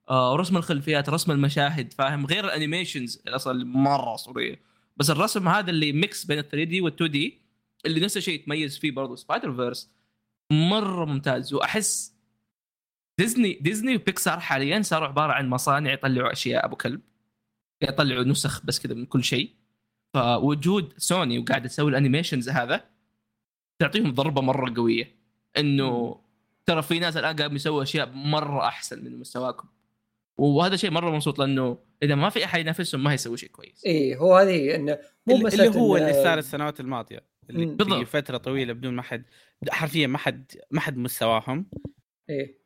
آه 0.10 0.34
ورسم 0.34 0.58
الخلفيات 0.58 1.10
رسم 1.10 1.32
المشاهد 1.32 1.94
فاهم؟ 1.94 2.26
غير 2.26 2.46
ال 2.46 2.53
animations 2.53 3.22
أصلا 3.28 3.66
مرة 3.66 4.16
أسطورية. 4.16 4.62
بس 4.98 5.10
الرسم 5.10 5.48
هذا 5.48 5.70
اللي 5.70 5.92
mix 5.92 6.26
بين 6.26 6.40
ال 6.40 6.50
3D 6.50 6.82
وال 6.82 6.94
2D 6.94 7.42
اللي 7.86 8.00
نفس 8.00 8.18
الشيء 8.18 8.36
يتميز 8.36 8.78
فيه 8.78 8.92
برضه 8.92 9.16
سبايدر 9.16 9.54
فيرس 9.56 9.92
مرة 10.52 11.06
ممتاز. 11.06 11.54
وأحس 11.54 12.14
ديزني 13.20 13.54
ديزني 13.62 13.96
وبيكسار 13.96 14.40
حاليا 14.40 14.82
صاروا 14.82 15.08
عبارة 15.08 15.34
عن 15.34 15.50
مصانع 15.50 15.94
يطلعوا 15.94 16.32
أشياء 16.32 16.66
أبو 16.66 16.76
كلب. 16.76 17.02
يطلعوا 17.82 18.24
نسخ 18.24 18.66
بس 18.66 18.80
كذا 18.80 18.94
من 18.94 19.06
كل 19.06 19.24
شيء. 19.24 19.54
فوجود 20.14 20.94
سوني 20.98 21.40
وقاعده 21.40 21.68
تسوي 21.68 21.92
ال 21.92 21.97
animations 21.97 22.50
هذا 22.50 22.86
تعطيهم 23.80 24.12
ضربة 24.12 24.42
مرة 24.42 24.74
قوية. 24.76 25.16
إنه 25.58 26.22
ترى 26.66 26.82
في 26.82 27.00
ناس 27.00 27.18
الآن 27.18 27.36
قاعدين 27.36 27.56
يسووا 27.56 27.84
أشياء 27.84 28.10
مرة 28.12 28.68
أحسن 28.68 29.04
من 29.04 29.20
مستواكم. 29.20 29.68
وهذا 30.40 30.76
شيء 30.76 30.92
مرة 30.92 31.12
مبسوط 31.12 31.40
لأنه 31.40 31.78
إذا 32.04 32.16
ما 32.16 32.30
في 32.30 32.46
أحد 32.46 32.60
ينافسهم 32.60 33.04
ما 33.04 33.12
هيسوي 33.12 33.38
شيء 33.38 33.50
كويس. 33.50 33.86
إيه 33.86 34.18
هو 34.18 34.36
هذه 34.36 34.76
إنه 34.76 35.00
مو 35.28 35.36
اللي 35.36 35.46
مسألة 35.46 35.68
اللي 35.68 35.80
هو 35.80 35.98
اللي 35.98 36.14
صار 36.14 36.38
السنوات 36.38 36.80
الماضية 36.80 37.26
اللي 37.50 37.66
بالضبط. 37.66 38.08
فترة 38.08 38.38
طويلة 38.38 38.74
بدون 38.74 38.94
ما 38.94 39.02
حد 39.02 39.26
حرفيا 39.70 40.08
ما 40.08 40.18
حد 40.18 40.52
ما 40.72 40.82
حد 40.82 40.98
مستواهم. 40.98 41.70
إيه. 42.30 42.60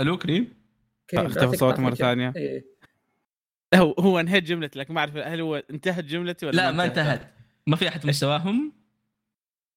ألو 0.00 0.18
كريم؟ 0.18 0.60
أختفى 1.14 1.56
صوته 1.56 1.76
فجأة. 1.76 1.94
ثانية. 1.94 2.32
إيه. 2.36 2.64
هو 3.74 3.92
هو 3.92 4.20
انهيت 4.20 4.44
جملتي 4.44 4.78
لكن 4.78 4.94
ما 4.94 5.00
أعرف 5.00 5.16
هل 5.16 5.40
هو 5.40 5.56
انتهت 5.56 6.04
جملتي 6.04 6.46
ولا 6.46 6.56
لا 6.56 6.70
ما 6.70 6.84
انتهت. 6.84 7.34
ما 7.66 7.76
في 7.76 7.88
أحد 7.88 8.06
مستواهم. 8.06 8.79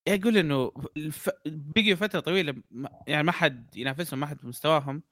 يقول 0.08 0.38
إنه 0.38 0.72
الف... 0.98 1.30
بقي 1.46 1.96
فترة 1.96 2.20
طويلة 2.20 2.56
ما- 2.72 3.04
يعني 3.08 3.24
ما 3.24 3.32
حد 3.32 3.78
ينافسهم 3.78 4.20
ما 4.20 4.26
حد 4.26 4.38
بمستواهم 4.44 5.04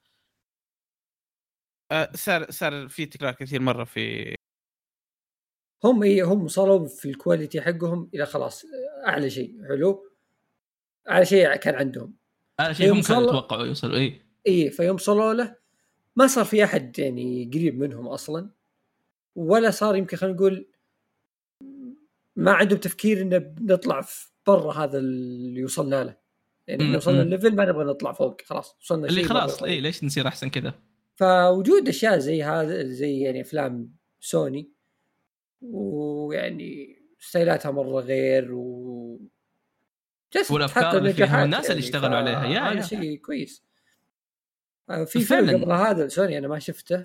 آه، 1.92 2.10
صار 2.14 2.50
صار 2.50 2.88
في 2.88 3.06
تكرار 3.06 3.32
كثير 3.32 3.60
مرة 3.60 3.84
في 3.84 4.34
هم 5.84 6.02
إيه 6.02 6.24
هم 6.24 6.44
وصلوا 6.44 6.86
في 6.86 7.08
الكواليتي 7.08 7.60
حقهم 7.60 8.10
إلى 8.14 8.26
خلاص 8.26 8.64
أعلى 9.06 9.30
شيء 9.30 9.68
حلو؟ 9.68 10.10
أعلى 11.10 11.24
شيء 11.26 11.56
كان 11.56 11.74
عندهم. 11.74 12.14
هذا 12.60 12.72
شيء 12.72 12.92
هم 12.92 13.02
كانوا 13.02 13.22
يتوقعوا 13.22 13.66
يوصلوا 13.66 13.96
اي 13.96 14.22
إيه 14.46 14.70
فيوم 14.70 14.98
وصلوا 14.98 15.34
له 15.34 15.56
ما 16.16 16.26
صار 16.26 16.44
في 16.44 16.64
أحد 16.64 16.98
يعني 16.98 17.50
قريب 17.54 17.78
منهم 17.78 18.08
أصلا 18.08 18.50
ولا 19.36 19.70
صار 19.70 19.96
يمكن 19.96 20.16
خلينا 20.16 20.36
نقول 20.36 20.68
ما 22.36 22.52
عندهم 22.52 22.78
تفكير 22.78 23.22
إنه 23.22 23.38
بنطلع 23.38 24.00
في 24.00 24.31
برا 24.46 24.72
هذا 24.72 24.98
اللي 24.98 25.64
وصلنا 25.64 26.04
له 26.04 26.16
يعني 26.66 26.84
إحنا 26.84 26.96
وصلنا. 26.96 27.22
ال 27.22 27.27
level 27.27 27.54
ما 27.56 27.64
نبغى 27.64 27.84
نطلع 27.84 28.12
فوق 28.12 28.40
خلاص 28.42 28.76
وصلنا 28.80 29.06
اللي 29.08 29.24
خلاص 29.24 29.62
اي. 29.62 29.80
ليش 29.80 30.04
نصير 30.04 30.28
أحسن 30.28 30.48
كذا 30.50 30.74
فوجود 31.16 31.88
أشياء 31.88 32.18
زي 32.18 32.42
هذا 32.42 32.84
زي 32.84 33.20
يعني 33.20 33.40
أفلام 33.40 33.94
سوني 34.20 34.72
ويعني 35.62 36.98
ستايلاتها 37.18 37.70
مرة 37.70 38.00
غير 38.00 38.52
و 38.54 39.20
تحقق 40.30 40.94
اللي 40.94 41.12
فيها 41.12 41.40
والناس 41.42 41.70
اللي 41.70 41.80
اشتغلوا 41.80 42.16
عليها. 42.16 42.46
يا- 42.46 42.72
هذا. 42.72 42.80
شيء 42.82 43.16
كويس 43.18 43.64
آه، 44.90 45.04
في 45.04 45.20
فيلم. 45.20 45.64
قبل 45.64 45.72
هذا 45.72 46.08
سوني 46.08 46.38
أنا 46.38 46.48
ما 46.48 46.58
شفته 46.58 47.04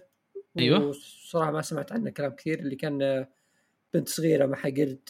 أيوه. 0.59 0.85
وصراحة 0.85 1.51
ما 1.51 1.61
سمعت 1.61 1.91
عنه 1.91 2.09
كلام 2.09 2.31
كثير 2.31 2.59
اللي 2.59 2.75
كان 2.75 3.25
بنت 3.93 4.09
صغيرة 4.09 4.45
معها 4.45 4.69
قرد 4.69 5.09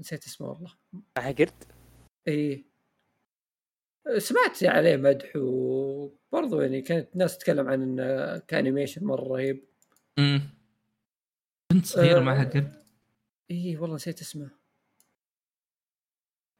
نسيت 0.00 0.24
اسمه 0.26 0.48
والله. 0.48 0.74
معها 1.16 1.32
قرد 1.32 1.64
اي 2.28 2.64
سمعت 4.18 4.64
عليه 4.64 4.96
مدح 4.96 5.36
وبرضه 5.36 6.62
يعني 6.62 6.82
كانت 6.82 7.16
ناس 7.16 7.38
تتكلم 7.38 7.68
عن 7.68 7.82
إنه 7.82 8.38
ك 8.38 8.45
animation 8.45 9.04
مرة 9.04 9.28
رهيب. 9.28 9.64
امم 10.18 10.40
بنت 11.72 11.86
صغيره 11.86 12.18
آه، 12.18 12.22
معها 12.22 12.44
قرد 12.44 12.84
اي 13.50 13.76
والله 13.76 13.94
نسيت 13.94 14.20
اسمه. 14.20 14.50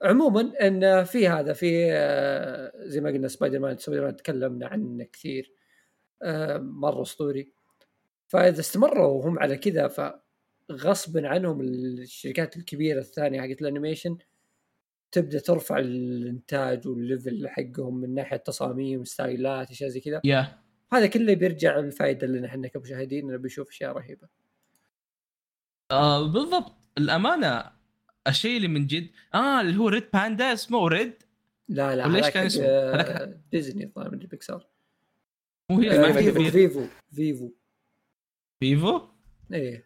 عموما 0.02 0.52
إن 0.66 1.04
في 1.04 1.28
هذا 1.28 1.52
في 1.52 1.92
آه، 1.92 2.72
زي 2.76 3.00
ما 3.00 3.10
قلنا 3.10 3.28
سبايدر 3.28 3.58
مان 3.58 3.76
سبايدر 3.78 4.04
مان 4.04 4.16
تكلمنا 4.16 4.66
عنه 4.66 5.04
كثير 5.04 5.54
آه، 6.22 6.58
مرة 6.58 7.02
أسطوري. 7.02 7.52
فإذا 8.28 8.60
استمروا 8.60 9.06
وهم 9.06 9.38
على 9.38 9.56
كذا 9.58 9.88
فغصبا 10.70 11.28
عنهم 11.28 11.60
الشركات 11.60 12.56
الكبيرة 12.56 12.98
الثانية 12.98 13.40
حقت 13.40 13.62
ال 13.62 13.68
animation 13.68 14.18
تبدأ 15.12 15.38
ترفع 15.38 15.78
الإنتاج 15.78 16.88
وال 16.88 17.05
level 17.05 17.48
حقهم 17.48 18.00
من 18.00 18.14
ناحية 18.14 18.36
تصاميم 18.36 19.04
ستايلات 19.04 19.70
أشياء 19.70 19.90
زي 19.90 20.00
كذا. 20.00 20.20
يا 20.24 20.58
هذا 20.92 21.06
كله 21.06 21.34
بيرجع 21.34 21.78
الفائده 21.78 22.26
لنا 22.26 22.46
إحنا 22.46 22.68
كمشاهدين 22.68 23.28
إنه 23.28 23.36
بنشوف 23.36 23.68
أشياء 23.68 23.92
رهيبة. 23.92 24.28
آه 25.90 26.32
بالضبط. 26.32 26.74
الأمانة 26.98 27.72
الشيء 28.26 28.56
اللي 28.56 28.68
من 28.68 28.86
جد 28.86 29.10
آه 29.34 29.60
اللي 29.60 29.78
هو 29.78 29.88
ريد 29.88 30.04
باندا 30.12 30.52
اسمه 30.52 30.88
ريد 30.88 31.12
لا 31.68 31.96
لا 31.96 32.06
هذاك 32.06 32.32
كان 32.32 32.46
اسمه؟ 32.46 32.64
آه، 32.64 33.40
ديزني 33.52 33.86
طبعا 33.86 34.08
من 34.08 34.18
بيكسار 34.18 34.66
مو 35.70 35.80
هي 35.80 35.90
آه، 35.90 36.12
فيفو 36.12 36.50
فيفو 36.50 36.86
فيفو. 37.12 37.50
فيفو؟ 38.60 39.00
إيه. 39.52 39.84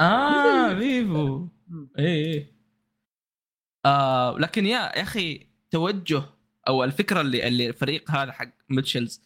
آه 0.00 0.74
فيفو. 0.78 1.48
اي 1.98 2.34
اي 2.34 2.46
آه 3.86 4.38
لكن 4.38 4.66
يا 4.66 4.78
يا 4.78 5.02
أخي 5.02 5.46
توجه 5.70 6.22
أو 6.68 6.84
الفكرة 6.84 7.20
اللي 7.20 7.48
اللي 7.48 7.68
الفريق 7.68 8.10
هذا 8.10 8.32
حق 8.32 8.48
ميتشلز 8.68 9.22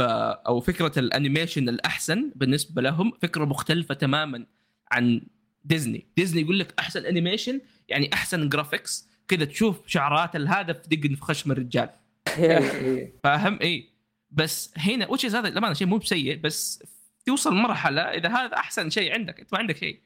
أو 0.00 0.60
فكرة 0.60 0.98
ال 0.98 1.05
animation 1.05 1.68
الأحسن 1.68 2.32
بالنسبة 2.36 2.82
لهم 2.82 3.12
فكرة 3.22 3.44
مختلفة 3.44 3.94
تماما 3.94 4.46
عن 4.92 5.20
ديزني. 5.64 6.06
ديزني 6.16 6.40
يقول 6.42 6.58
لك 6.58 6.74
أحسن 6.78 7.06
animation 7.06 7.60
يعني 7.88 8.10
أحسن 8.12 8.48
graphics 8.48 9.08
كذا 9.28 9.44
تشوف 9.44 9.86
شعرات 9.86 10.36
الهدف 10.36 10.88
دق 10.88 11.06
في 11.14 11.20
خشم 11.20 11.52
الرجال. 11.52 11.90
إيه 12.38 12.70
إيه. 12.70 13.12
فاهم؟ 13.24 13.58
اي 13.62 13.88
بس 14.30 14.72
هنا 14.76 15.08
وش 15.10 15.26
هذا 15.26 15.48
للأمانة 15.48 15.74
شيء 15.74 15.86
مو 15.86 15.96
بسيء 15.98 16.36
بس 16.36 16.82
توصل 17.26 17.54
مرحلة 17.54 18.00
إذا 18.02 18.28
هذا 18.28 18.56
أحسن 18.56 18.90
شيء 18.90 19.12
عندك 19.12 19.40
انت 19.40 19.52
ما 19.52 19.58
عندك 19.58 19.76
شيء. 19.76 20.00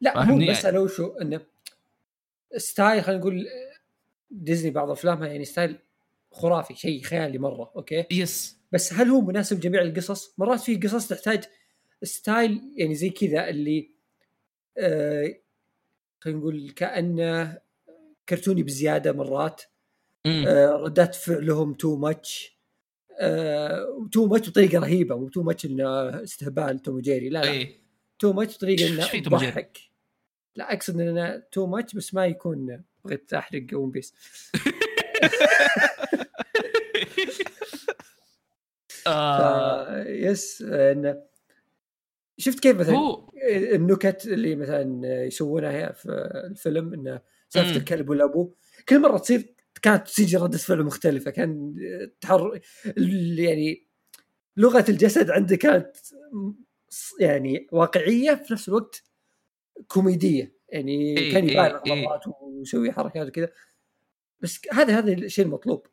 لا 0.00 0.18
هو 0.18 0.24
فاهمني 0.24 0.44
المساله 0.44 0.80
وشو 0.80 1.06
إنه 1.06 1.40
style 2.56 3.02
خلينا 3.04 3.20
نقول 3.20 3.46
ديزني 4.30 4.70
بعض 4.70 4.90
أفلامها 4.90 5.28
يعني 5.28 5.44
style 5.44 5.78
خرافي 6.32 6.74
شيء 6.74 7.02
خيالي 7.02 7.38
مرة 7.38 7.72
okay 7.76 8.04
yes 8.10 8.58
بس 8.72 8.92
هل 8.92 9.08
هو 9.08 9.20
مناسب 9.20 9.56
لجميع 9.56 9.82
القصص؟ 9.82 10.34
مرات 10.38 10.60
في 10.60 10.76
قصص 10.76 11.08
تحتاج 11.08 11.44
style 12.02 12.60
يعني 12.76 12.94
زي 12.94 13.10
كذا 13.10 13.48
اللي 13.48 13.90
آه 14.78 15.34
خلينا 16.20 16.38
نقول 16.38 16.70
كأنه 16.70 17.58
كرتوني 18.28 18.62
بزيادة 18.62 19.12
مرات. 19.12 19.62
آه 20.26 20.70
ردات 20.70 21.14
فعلهم 21.14 21.74
too 21.74 21.96
much 21.96 22.60
too 24.12 24.26
much 24.26 24.48
بطريقة 24.50 24.78
رهيبة 24.78 25.16
مو 25.16 25.28
too 25.28 25.42
much 25.42 25.66
إنه 25.66 26.08
استهبال 26.22 26.78
توم 26.78 26.94
وجيري 26.94 27.28
لا 27.28 27.44
لا 27.44 27.68
too 28.18 28.32
much 28.32 28.56
بطريقة 28.56 28.88
إنه؟ 28.88 29.22
تضحك 29.22 29.78
لا 30.56 30.72
أقصد 30.72 31.00
انه 31.00 31.42
too 31.52 31.66
much 31.66 31.94
بس 31.94 32.14
ما 32.14 32.26
يكون 32.26 32.82
بغيت 33.04 33.34
أحرق 33.34 33.66
One 33.72 33.90
Piece 33.90 34.14
yes 40.06 40.62
انه 40.62 41.22
شفت 42.38 42.60
كيف 42.60 42.76
مثلا 42.76 43.26
النكت 43.74 44.26
اللي 44.26 44.56
مثلا 44.56 45.24
يسوونها 45.24 45.92
في 45.92 46.08
الفيلم 46.50 46.94
انه 46.94 47.20
سالفة. 47.48 47.76
الكلب 47.76 48.10
والأبو 48.10 48.54
كل 48.88 49.00
مرة 49.00 49.18
تصير 49.18 49.54
كانت 49.82 50.08
تيجي 50.08 50.36
ردة 50.36 50.58
فعل 50.58 50.82
مختلفة 50.82 51.30
كان 51.30 51.74
تحر 52.20 52.60
يعني 53.36 53.86
لغة 54.56 54.84
الجسد 54.88 55.30
عنده 55.30 55.56
كانت 55.56 55.96
يعني 57.20 57.66
واقعية 57.72 58.34
في 58.34 58.52
نفس 58.52 58.68
الوقت. 58.68 59.02
كوميدية. 59.88 60.60
يعني 60.68 61.18
إيه، 61.18 61.32
كان 61.32 61.44
إيه، 61.44 61.52
يبالغ 61.52 61.80
إيه. 61.86 62.06
مرات 62.06 62.20
ويسوي 62.42 62.92
حركات 62.92 63.28
وكذا. 63.28 63.48
بس 64.40 64.60
هذا 64.72 64.98
هذا 64.98 65.12
الشيء 65.12 65.44
المطلوب. 65.44 65.86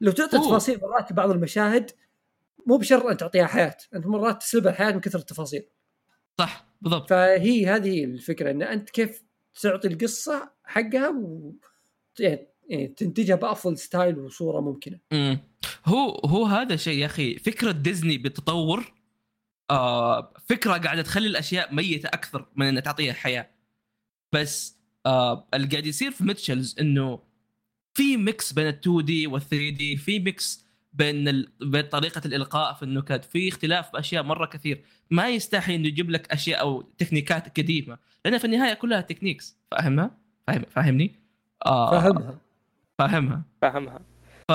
لو 0.00 0.12
تعطي 0.12 0.38
تفاصيل 0.38 0.80
مرات 0.82 1.12
بعض 1.12 1.30
المشاهد 1.30 1.90
مو 2.66 2.76
بشرط 2.76 3.04
أن 3.04 3.16
تعطيها 3.16 3.46
حياة. 3.46 3.76
أنت 3.94 4.06
مرات 4.06 4.42
تسلبها 4.42 4.72
الحياة 4.72 4.92
من 4.92 5.00
كثر 5.00 5.18
التفاصيل. 5.18 5.66
صح 6.38 6.66
بالضبط. 6.80 7.10
فهي 7.10 7.66
هذه 7.66 8.04
الفكرة 8.04 8.50
إن 8.50 8.62
أنت 8.62 8.90
كيف 8.90 9.22
تعطي 9.62 9.88
القصة 9.88 10.50
حقها 10.64 11.08
و 11.08 11.52
يعني 12.20 12.48
يعني 12.68 12.88
تنتجها 12.88 13.36
بأفضل 13.36 13.78
style 13.78 14.18
وصورة 14.18 14.60
ممكنة. 14.60 15.00
مم. 15.12 15.38
هو 15.86 16.10
هو 16.10 16.44
هذا 16.44 16.74
الشيء 16.74 16.98
يا 16.98 17.06
أخي 17.06 17.38
فكرة 17.38 17.72
ديزني 17.72 18.18
بالتطور 18.18 18.94
آه 19.70 20.32
فكرة 20.48 20.76
قاعدة 20.76 21.02
تخلي 21.02 21.26
الأشياء 21.28 21.74
ميتة 21.74 22.06
أكثر 22.06 22.46
من 22.56 22.66
إنها 22.66 22.80
تعطيها 22.80 23.12
حياة. 23.12 23.50
بس 24.32 24.76
آه 25.06 25.48
اللي 25.54 25.66
قاعد 25.68 25.86
يصير 25.86 26.10
في 26.10 26.24
ميتشلز 26.24 26.76
إنه 26.80 27.20
في 27.94 28.16
mix 28.16 28.52
بين 28.52 28.66
ال 28.68 28.78
2D 28.80 29.26
وال 29.26 29.40
3D 29.42 29.96
في 29.96 30.18
mix 30.18 30.66
بين 30.92 31.28
ال... 31.28 31.52
بين 31.60 31.82
طريقة 31.82 32.22
الإلقاء 32.26 32.74
في 32.74 32.82
النكت 32.82 33.24
في 33.24 33.48
اختلاف 33.48 33.92
بأشياء 33.92 34.22
مرة 34.22 34.46
كثير. 34.46 34.84
ما 35.10 35.28
يستحي 35.28 35.74
إنه 35.74 35.86
يجيب 35.88 36.10
لك 36.10 36.32
أشياء 36.32 36.60
أو 36.60 36.82
تكنيكات 36.82 37.60
قديمة 37.60 37.98
لأن 38.24 38.38
في 38.38 38.44
النهاية 38.44 38.74
كلها 38.74 39.00
تكنيكس 39.00 39.56
فاهمها؟ 39.70 40.10
فاهم 40.46 40.62
فاهمني؟ 40.70 41.14
آه 41.66 41.90
فاهمها 42.00 42.38
فاهمها. 42.98 43.42
فاهمها 43.62 44.00
ف 44.48 44.52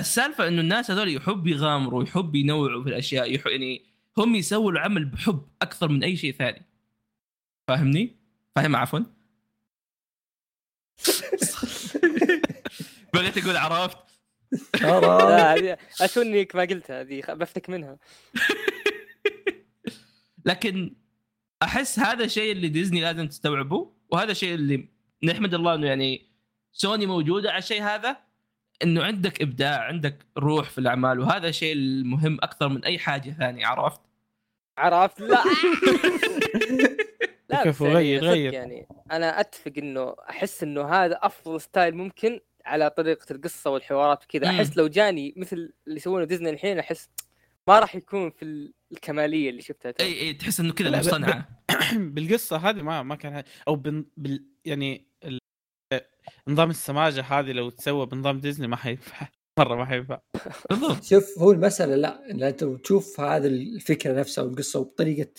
السالفة 0.00 0.48
إنه 0.48 0.60
الناس 0.60 0.90
هذول 0.90 1.16
يحب 1.16 1.46
يغامروا 1.46 2.04
يحب 2.04 2.34
ينوعوا 2.34 2.82
في 2.82 2.88
الأشياء 2.88 3.34
يح... 3.34 3.46
يعني 3.46 3.86
هم 4.18 4.34
يسووا 4.34 4.72
العمل 4.72 5.04
بحب 5.04 5.48
أكثر 5.62 5.88
من 5.88 6.04
أي 6.04 6.16
شيء 6.16 6.32
ثاني 6.32 6.66
فاهمني؟ 7.68 8.16
فاهم 8.56 8.76
عفوا؟ 8.76 9.00
بغيت 13.14 13.38
أقول 13.38 13.56
عرفت 13.56 13.98
لا 14.82 15.54
هذه 15.54 15.78
اشو 16.00 16.22
انك 16.22 16.56
ما 16.56 16.62
قلتها 16.62 17.00
هذه 17.00 17.22
بفتك 17.28 17.70
منها 17.70 17.98
لكن 20.46 20.96
أحس 21.62 21.98
هذا 21.98 22.24
الشيء 22.24 22.52
اللي 22.52 22.68
ديزني 22.68 23.00
لازم 23.00 23.28
تستوعبه 23.28 23.92
وهذا 24.10 24.32
الشيء 24.32 24.54
اللي 24.54 24.88
نحمد 25.22 25.54
الله 25.54 25.74
إنه 25.74 25.86
يعني 25.86 26.30
سوني 26.72 27.06
موجودة 27.06 27.50
على 27.50 27.58
الشيء 27.58 27.82
هذا 27.82 28.29
إنه 28.82 29.02
عندك 29.04 29.42
إبداع 29.42 29.80
عندك 29.84 30.26
روح 30.38 30.70
في 30.70 30.78
الأعمال 30.78 31.20
وهذا 31.20 31.48
الشيء 31.48 31.72
المهم 31.72 32.38
أكثر 32.42 32.68
من 32.68 32.84
أي 32.84 32.98
حاجة 32.98 33.30
ثانية 33.30 33.66
عرفت؟ 33.66 34.00
عرفت 34.78 35.20
لا 35.20 35.44
لا 37.48 37.62
كيف 37.62 37.80
يعني 37.80 38.18
غير- 38.18 38.22
غير. 38.24 38.52
يعني 38.52 38.86
أنا 39.12 39.40
أتفق 39.40 39.72
إنه 39.78 40.14
أحس 40.30 40.62
إنه 40.62 40.88
هذا 40.88 41.18
أفضل 41.22 41.60
style 41.60 41.94
ممكن 41.96 42.40
على 42.66 42.90
طريقة 42.90 43.26
القصة 43.32 43.70
والحوارات 43.70 44.24
وكذا. 44.24 44.46
أحس 44.50 44.76
لو 44.76 44.88
جاني 44.88 45.34
مثل 45.36 45.56
اللي 45.86 45.96
يسوونه 45.96 46.24
ديزني 46.24 46.50
الحين 46.50 46.78
أحس 46.78 47.08
ما 47.68 47.78
راح 47.78 47.94
يكون 47.96 48.30
في 48.30 48.42
ال- 48.44 48.72
الكمالية 48.92 49.50
اللي 49.50 49.62
شفتها. 49.62 49.94
إي 50.00 50.20
إي 50.20 50.32
تحس 50.32 50.60
إنه 50.60 50.72
كذا 50.72 50.98
مصطنعه 50.98 51.48
بالقصة 51.96 52.56
هذه 52.56 52.82
ما 52.82 53.02
ما 53.02 53.14
كان 53.14 53.42
أو 53.68 53.76
بن 53.76 54.04
بال 54.16 54.44
يعني. 54.64 55.09
نظام 56.48 56.70
السماجة 56.70 57.20
هذه 57.20 57.52
لو 57.52 57.70
تسوى 57.70 58.06
بنظام 58.06 58.40
ديزني 58.40 58.66
ما 58.66 58.76
حينفع. 58.76 59.28
مرة 59.58 59.74
ما 59.76 59.84
حينفع. 59.84 60.20
بالضبط. 60.70 61.04
شوف 61.04 61.38
هو 61.38 61.52
المسألة 61.52 61.96
لا 61.96 62.30
ان 62.30 62.42
أنت 62.42 62.64
تشوف 62.64 63.20
هذا 63.20 63.48
الفكرة 63.48 64.12
نفسها 64.20 64.44
والقصة 64.44 64.80
وبطريقه 64.80 65.30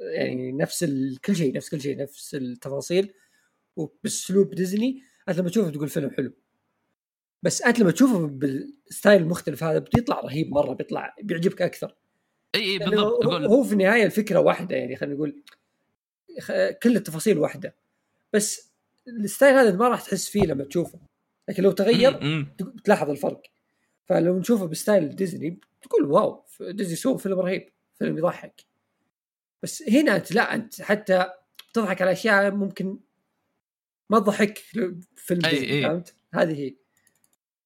يعني 0.00 0.52
نفس 0.52 0.84
ال... 0.84 1.18
كل 1.24 1.36
شيء 1.36 1.54
نفس 1.56 1.68
كل 1.70 1.80
شيء 1.80 1.96
نفس 1.96 2.34
التفاصيل. 2.34 3.12
وباسلوب 3.76 4.54
ديزني 4.54 5.02
أنت 5.28 5.38
لما 5.38 5.48
تشوفه 5.50 5.70
تقول 5.70 5.88
فيلم 5.88 6.10
حلو. 6.10 6.32
بس 7.42 7.62
أنت 7.62 7.78
لما 7.80 7.90
تشوفه 7.90 8.26
بال 8.26 8.53
style 8.53 9.22
المختلف 9.22 9.64
هذا 9.64 9.78
بيطلع 9.78 10.20
رهيب 10.20 10.50
مرة 10.50 10.72
بيطلع 10.74 11.14
بيعجبك 11.22 11.62
أكثر. 11.62 11.94
إي 12.54 12.60
إي 12.60 12.78
لأنه 12.78 12.90
بالضبط. 12.90 13.24
هو- 13.50 13.62
في 13.64 13.72
النهاية 13.72 14.04
الفكرة 14.04 14.38
واحدة 14.40 14.76
يعني 14.76 14.96
خلينا 14.96 15.14
نقول 15.14 15.42
كل 16.82 16.96
التفاصيل 16.96 17.38
واحدة. 17.38 17.74
بس 18.32 18.72
ال 19.08 19.16
style 19.16 19.54
هذا 19.54 19.76
ما 19.76 19.88
راح 19.88 20.02
تحس 20.02 20.28
فيه 20.28 20.42
لما 20.42 20.64
تشوفه 20.64 21.00
لكن 21.48 21.62
لو 21.62 21.72
تغير. 21.72 22.46
تلاحظ 22.84 23.10
الفرق 23.10 23.42
فلو 24.06 24.38
نشوفه 24.38 24.66
ب 24.66 24.74
style 24.74 25.16
ديزني 25.16 25.60
تقول 25.82 26.04
wow 26.04 26.44
ديزني 26.60 26.96
سووا 26.96 27.18
فيلم 27.18 27.40
رهيب 27.40 27.68
فيلم 27.98 28.18
يضحك 28.18 28.64
بس 29.62 29.82
هنا 29.88 30.16
أنت 30.16 30.32
لا 30.32 30.54
أنت 30.54 30.82
حتى 30.82 31.26
تضحك 31.72 32.02
على 32.02 32.12
أشياء 32.12 32.50
ممكن 32.50 32.98
ما 34.10 34.18
تضحك 34.18 34.58
فيلم 35.16 35.40
ديزني. 35.40 35.82
فهمت؟ 35.82 36.14
هذه 36.34 36.58
هي 36.58 36.76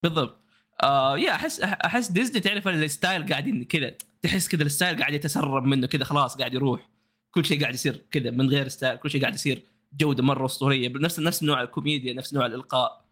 بالضبط 0.03 0.43
آه 0.83 1.19
يا 1.19 1.31
أحس 1.31 1.61
أحس 1.61 2.11
ديزني 2.11 2.41
تعرف 2.41 2.69
ال 2.69 2.79
style 2.79 3.29
قاعدين 3.29 3.65
كذا 3.65 3.95
تحس 4.23 4.49
كذا 4.49 4.63
ال 4.63 4.69
style 4.69 4.99
قاعد 4.99 5.13
يتسرب 5.13 5.65
منه 5.65 5.87
كذا 5.87 6.05
خلاص 6.05 6.37
قاعد 6.37 6.55
يروح 6.55 6.89
كل 7.31 7.45
شيء 7.45 7.61
قاعد 7.61 7.75
يصير 7.75 8.07
كذا 8.11 8.31
من 8.31 8.49
غير 8.49 8.69
style 8.69 8.97
كل 8.97 9.11
شيء 9.11 9.21
قاعد 9.21 9.35
يصير 9.35 9.72
جودة 9.97 10.23
مرة 10.23 10.47
أسطورية 10.47 10.89
بنفس 10.89 11.21
نفس 11.21 11.43
نوع 11.43 11.63
الكوميديا 11.63 12.15
نفس 12.15 12.35
نوع 12.35 12.47
الإلقاء. 12.47 13.05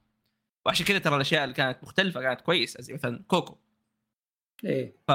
وعشان 0.67 0.87
كذا 0.87 0.99
ترى 0.99 1.17
الأشياء 1.17 1.45
اللي 1.45 1.55
كانت 1.55 1.79
مختلفة 1.83 2.21
كانت 2.21 2.41
كويسة 2.41 2.81
زي 2.83 2.95
مثلا 2.95 3.23
كوكو. 3.29 3.57
إيه. 4.65 4.97
ف 5.09 5.11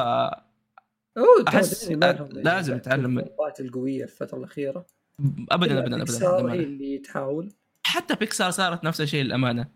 لهم 1.90 2.28
لازم 2.32 2.72
يعني 2.72 2.82
نتعلم 2.82 3.10
من- 3.10 3.20
الفروقات 3.24 3.60
القوية 3.60 4.06
في 4.06 4.12
الفترة 4.22 4.38
الأخيرة. 4.38 4.86
ابدا 5.52 5.80
ابدا 5.80 5.80
ابدا 5.80 5.98
بيكسار 5.98 6.52
هي. 6.52 6.60
اللي 6.64 6.98
تحاول. 6.98 7.54
حتى 7.84 8.16
بيكسار 8.16 8.52
صارت 8.52 8.84
نفس 8.84 9.02
الشيء 9.02 9.24
للأمانة. 9.24 9.68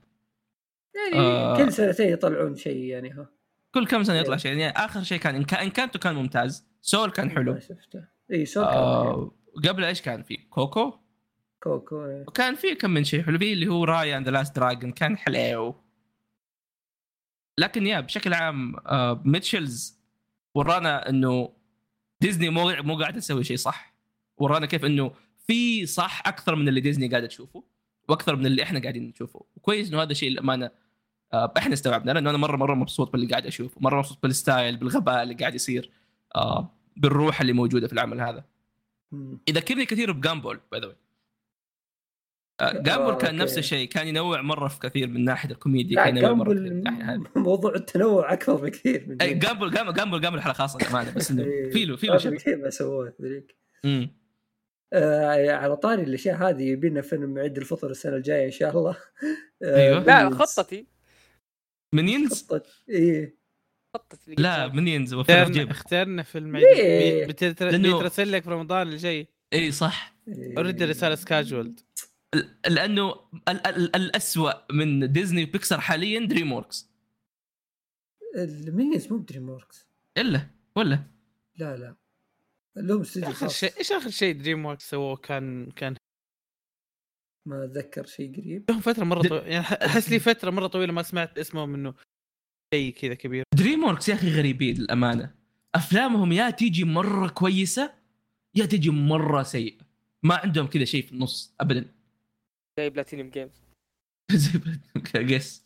يعني 0.96 1.28
آه. 1.28 1.58
كل 1.58 1.74
سنتين 1.74 2.10
يطلعون 2.10 2.56
شيء 2.56 2.84
يعني 2.84 3.10
ها. 3.12 3.30
كل 3.74 3.88
كم 3.88 4.04
سنة 4.04 4.16
يطلع 4.16 4.34
إيه. 4.34 4.40
شيء. 4.40 4.58
يعني 4.58 4.78
آخر 4.86 5.04
شيء 5.04 5.20
كان 5.20 5.36
ان 5.36 5.44
كان 5.44 5.60
إنكانتو 5.60 6.00
كان 6.00 6.16
ممتاز. 6.16 6.68
سول 6.82 7.12
كان 7.12 7.32
حلو. 7.32 7.54
ما 7.54 7.60
شفته. 7.60 8.06
اي 8.32 8.46
سول 8.46 8.64
كان 8.66 8.74
حلو. 8.74 8.82
آه 8.82 9.32
قبل 9.68 9.84
إيش 9.84 10.02
كان 10.02 10.24
في؟ 10.24 10.38
كوكو؟ 10.38 10.94
كوكو 11.64 12.06
إيه. 12.06 12.26
وكان 12.28 12.56
في 12.56 12.76
كم 12.76 12.90
من 12.90 13.04
شيء 13.04 13.24
حلو. 13.24 13.38
في 13.38 13.54
اللي 13.54 13.68
هو 13.68 13.84
Raya 13.84 14.18
and 14.18 14.30
Last 14.30 14.56
Dragon 14.56 14.92
كان 14.92 15.18
حلو 15.18 15.76
لكن 17.58 17.88
يا 17.88 18.00
بشكل 18.00 18.34
عام 18.34 18.76
آه 18.88 19.22
ميتشلز 19.26 20.00
ورانا 20.56 21.10
إنه 21.10 21.54
ديزني 22.22 22.50
مو 22.50 22.74
مو 22.80 22.98
قاعدة 22.98 23.20
تسوي 23.20 23.44
شيء 23.44 23.58
صح. 23.58 23.94
ورانا 24.38 24.66
كيف 24.66 24.86
إنه 24.86 25.12
في 25.48 25.86
صح 25.86 26.24
أكثر 26.26 26.56
من 26.56 26.68
اللي 26.68 26.82
ديزني 26.82 27.08
قاعدة 27.08 27.28
تشوفه 27.28 27.64
وأكثر 28.10 28.36
من 28.36 28.46
اللي 28.46 28.64
إحنا 28.64 28.80
قاعدين 28.82 29.10
نشوفه. 29.10 29.46
وكويس 29.56 29.90
إنه 29.90 30.02
هذا 30.02 30.12
الشيء 30.12 30.30
الامانه 30.32 30.72
آه 31.34 31.54
إحنا 31.58 31.74
استوعبنا. 31.74 32.12
لأنه 32.12 32.30
أنا 32.30 32.38
مرة 32.38 32.58
مرة 32.58 32.74
مبسوط 32.74 33.12
باللي 33.12 33.28
قاعد 33.28 33.46
أشوفه. 33.46 33.82
مرة 33.82 33.98
مبسوط 33.98 34.18
بال 34.24 34.39
style 34.39 34.78
بالغباء 34.78 35.24
اللي 35.24 35.34
قاعد 35.34 35.56
يصير 35.56 35.92
آه 36.36 36.74
بالروح 36.98 37.42
اللي 37.42 37.54
موجودة 37.54 37.88
في 37.88 37.94
العمل 37.94 38.22
هذا. 38.22 38.46
يذكرني 39.48 39.86
كثير 39.86 40.12
بجامبول 40.12 40.60
by 40.72 40.82
the 40.82 40.96
Gumball 42.62 43.14
كان 43.14 43.26
okay. 43.26 43.36
نفس 43.44 43.58
الشيء 43.58 43.88
كان 43.88 44.08
ينوع 44.08 44.42
مرة 44.42 44.68
في 44.68 44.80
كثير 44.80 45.08
من 45.08 45.24
ناحية 45.26 45.50
الكوميديا 45.52 46.04
كان 46.04 46.18
ينوع 46.18 46.34
مرة 46.34 46.54
Gumball 46.54 46.60
كثير 46.64 46.74
من 46.74 46.84
ناحية 46.84 47.14
هذه 47.14 47.24
موضوع 47.36 47.76
التنوع 47.76 48.34
أكثر 48.34 48.56
بكثير 48.56 49.06
من 49.08 49.22
اي 49.22 49.28
ذيك. 49.28 49.38
Gumball 49.38 49.72
Gumball 49.72 49.94
Gumball 49.94 50.22
Gumball 50.22 50.42
حلقة 50.42 50.54
خاصة 50.54 50.80
كمان 50.80 51.14
بس 51.16 51.32
إنه 51.32 51.44
إيه. 51.52 51.70
في 51.72 51.86
له 51.86 51.96
في 51.96 52.08
له 52.08 52.18
شيء 52.18 52.32
الشيء 52.34 52.56
ما 52.58 52.70
سووه 52.70 53.14
ذيك. 53.22 53.56
آه 54.94 55.52
على 55.52 55.78
طاري 55.78 56.04
الأشياء 56.04 56.36
هذه 56.38 56.64
يبي 56.64 56.90
لنا 56.90 57.02
فيلم 57.02 57.38
عيد 57.40 57.58
الفطر 57.58 57.90
السنة 57.90 58.16
الجاية 58.16 58.46
إن 58.46 58.52
شاء 58.52 58.78
الله 58.78 58.98
آه 59.64 59.76
أيوه. 59.76 60.04
لا. 60.04 60.30
خطتي 60.30 60.86
Minions 61.94 62.34
خطة 62.44 62.64
إيه 62.90 63.40
خطتي 63.96 64.36
لا. 64.38 64.68
منينز 64.68 65.14
وفر 65.14 65.34
اخترنا 65.34 65.54
جيب 65.54 65.70
اخترنا 65.70 66.24
فيلم؟ 66.24 66.56
عيد 66.56 67.32
لأنه- 67.42 67.64
بيترسل 67.82 68.32
لك 68.32 68.44
في 68.44 68.50
رمضان 68.50 68.82
اللي 68.88 68.98
جاي 68.98 69.28
اي 69.54 69.72
صح 69.72 70.16
إيه. 70.28 70.58
already 70.58 70.86
رسالة 70.86 71.16
scheduled 71.16 71.80
ل- 71.80 71.84
لأنه 72.70 73.10
ال- 73.50 73.68
ال- 73.68 73.96
الاسوء 73.96 74.54
من 74.74 75.12
Disney 75.12 75.44
و 75.44 75.50
Pixar 75.50 75.80
حاليا 75.82 76.26
DreamWorks 76.26 76.90
ال 78.36 78.45
Minions 78.45 79.08
مو 79.12 79.18
ب 79.18 79.50
DreamWorks 79.50 79.88
إلا 80.18 80.48
ولا؟ 80.76 81.04
لا 81.56 81.78
لا. 81.78 81.96
لهم 82.76 83.02
استوديو 83.02 83.30
آخر 83.30 83.40
خاص. 83.48 83.60
شيء 83.60 83.78
إيش 83.78 83.92
آخر 83.92 84.10
شيء 84.10 84.42
DreamWorks 84.42 84.82
سووه 84.82 85.16
كان 85.16 85.72
كان 85.72 85.96
ما 87.46 87.66
أتذكر 87.66 88.06
شيء 88.06 88.32
قريب. 88.42 88.66
لهم 88.70 88.80
فترة 88.80 89.04
مرة 89.04 89.22
طويله 89.28 89.46
يعني 89.48 89.64
ح- 89.64 89.74
أحس 89.74 90.10
لي 90.10 90.20
فترة 90.20 90.50
مرة 90.52 90.68
طويلة 90.68 90.94
ما 90.94 91.02
سمعت 91.04 91.38
اسمهم 91.40 91.74
إنه 91.74 91.94
شيء 92.74 92.94
كذا 92.94 93.14
كبير. 93.14 93.44
DreamWorks 93.56 94.10
يا 94.10 94.14
أخي 94.14 94.32
غريبين 94.38 94.78
للأمانة. 94.78 95.36
أفلامهم 95.76 96.32
يا 96.32 96.50
تيجي 96.50 96.84
مرة 96.84 97.28
كويسة 97.30 97.94
يا 98.56 98.66
تيجي 98.66 98.90
مرة 98.90 99.44
سيئه 99.44 99.78
ما 100.24 100.36
عندهم 100.36 100.68
كذا 100.68 100.86
شيء 100.86 101.06
في 101.06 101.12
النص 101.12 101.54
ابدا. 101.60 101.86
زي 102.80 102.90
بلاتينيوم 102.90 103.30
جيمز. 103.30 103.62
yes 105.16 105.64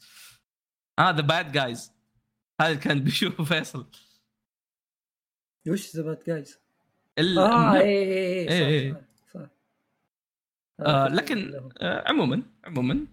آه 1.00 1.12
The 1.12 1.22
Bad 1.22 1.52
Guys 1.52 1.92
هذا 2.62 2.70
اللي 2.72 2.82
كان 2.82 3.00
بيشوفه 3.04 3.44
فيصل. 3.44 3.88
وش 5.68 5.96
The 5.96 6.02
Bad 6.04 6.24
Guys؟ 6.28 6.60
ال- 7.20 7.38
آه 7.40 7.74
اي 7.74 7.80
اي 7.82 7.88
إيه، 7.88 8.50
اي 8.50 8.66
إيه. 8.68 8.94
صح 8.94 9.00
صح 9.34 9.40
صح. 9.42 9.50
آه 10.80 11.06
آه، 11.06 11.08
لكن 11.08 11.70
آه 11.82 12.04
عموما 12.10 12.44
عموما. 12.64 13.08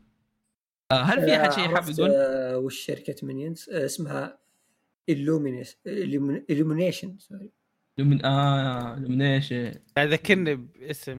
آه 0.93 1.03
هل 1.03 1.21
في 1.25 1.37
أحد 1.37 1.53
شيء 1.53 1.65
حاب 1.65 1.77
عرفت، 1.77 1.99
يقول؟ 1.99 2.11
آه، 2.11 2.59
وش 2.59 2.81
شركة 2.87 3.27
Minions 3.27 3.71
آه، 3.71 3.85
اسمها 3.85 4.39
illumination 5.11 5.77
illumination 6.51 7.19
sorry. 7.19 7.51
من 7.99 8.25
آه 8.25 8.99
Illumination 8.99 9.73
ذكرني 9.99 10.55
باسم 10.55 11.17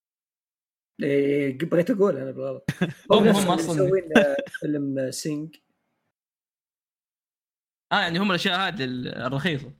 إيه، 1.04 1.58
بغيت 1.58 1.90
أقول 1.92 2.18
أنا 2.18 2.32
بالغلط. 2.32 2.70
هم- 3.12 3.18
هم 3.18 3.28
اللي 3.28 3.34
أصلاً- 3.34 3.50
مسوين 3.70 4.18
آه، 4.18 4.36
فيلم 4.48 5.12
Sing 5.12 5.56
آه 7.92 8.00
يعني 8.00 8.20
هم 8.20 8.30
الأشياء 8.32 8.60
هذه 8.60 8.84
الرخيصة. 8.84 9.72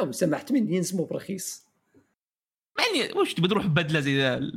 لو 0.00 0.12
سمحت 0.12 0.52
Minions 0.52 0.94
مو 0.94 1.04
برخيص. 1.04 1.68
يعني 2.78 3.12
وش 3.20 3.34
تبي 3.34 3.48
تروح 3.48 3.66
بدلة 3.66 4.00
زي 4.00 4.18
ذا 4.18 4.52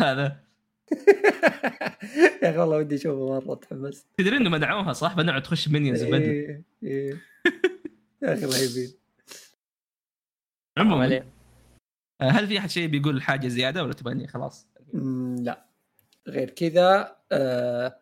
هذا؟ 0.00 0.44
يا 2.42 2.50
أخي 2.50 2.58
والله 2.58 2.76
ودي 2.76 2.94
أشوفه 2.94 3.40
مرة 3.46 3.54
تحمست. 3.54 4.06
تدري 4.18 4.36
إنه 4.36 4.50
منعوها 4.50 4.92
صح؟ 4.92 5.16
منعوا 5.16 5.40
تخش 5.40 5.68
Minions 5.68 6.02
بدلة. 6.04 6.18
إيه، 6.18 6.64
إيه. 6.82 7.20
يا 8.22 8.34
أخي 8.34 8.44
رهيبين. 8.44 8.92
عموما. 10.78 11.16
آه، 11.16 11.24
هل 12.30 12.46
في 12.46 12.58
أحد 12.58 12.70
شيء 12.70 12.86
بيقول 12.88 13.22
حاجة 13.22 13.48
زيادة 13.48 13.82
ولا 13.82 13.92
تبغى 13.92 14.12
إني 14.12 14.26
خلاص؟ 14.26 14.66
لا. 15.38 15.66
غير 16.28 16.50
كذا 16.50 17.16
آه، 17.32 17.96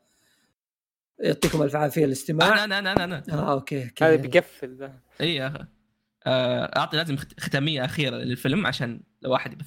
يعطيكم 1.18 1.62
ألف 1.62 1.76
عافية 1.76 2.04
الاستماع. 2.04 2.48
أنا 2.48 2.64
أنا 2.64 2.78
أنا 2.78 3.04
أنا, 3.04 3.04
أنا. 3.04 3.38
آه 3.42 3.52
okay 3.52 3.90
هذا 4.02 4.16
بيقفل 4.16 4.76
ذا. 4.76 4.98
إي 5.20 5.42
آه، 5.46 5.58
أعطي 6.76 6.96
لازم 6.96 7.16
خت- 7.16 7.40
ختامية 7.40 7.84
أخيرة 7.84 8.16
للفيلم 8.16 8.66
عشان 8.66 9.00
لو 9.22 9.30
واحد. 9.32 9.62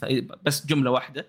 بس 0.45 0.65
جملة 0.65 0.91
واحدة. 0.91 1.25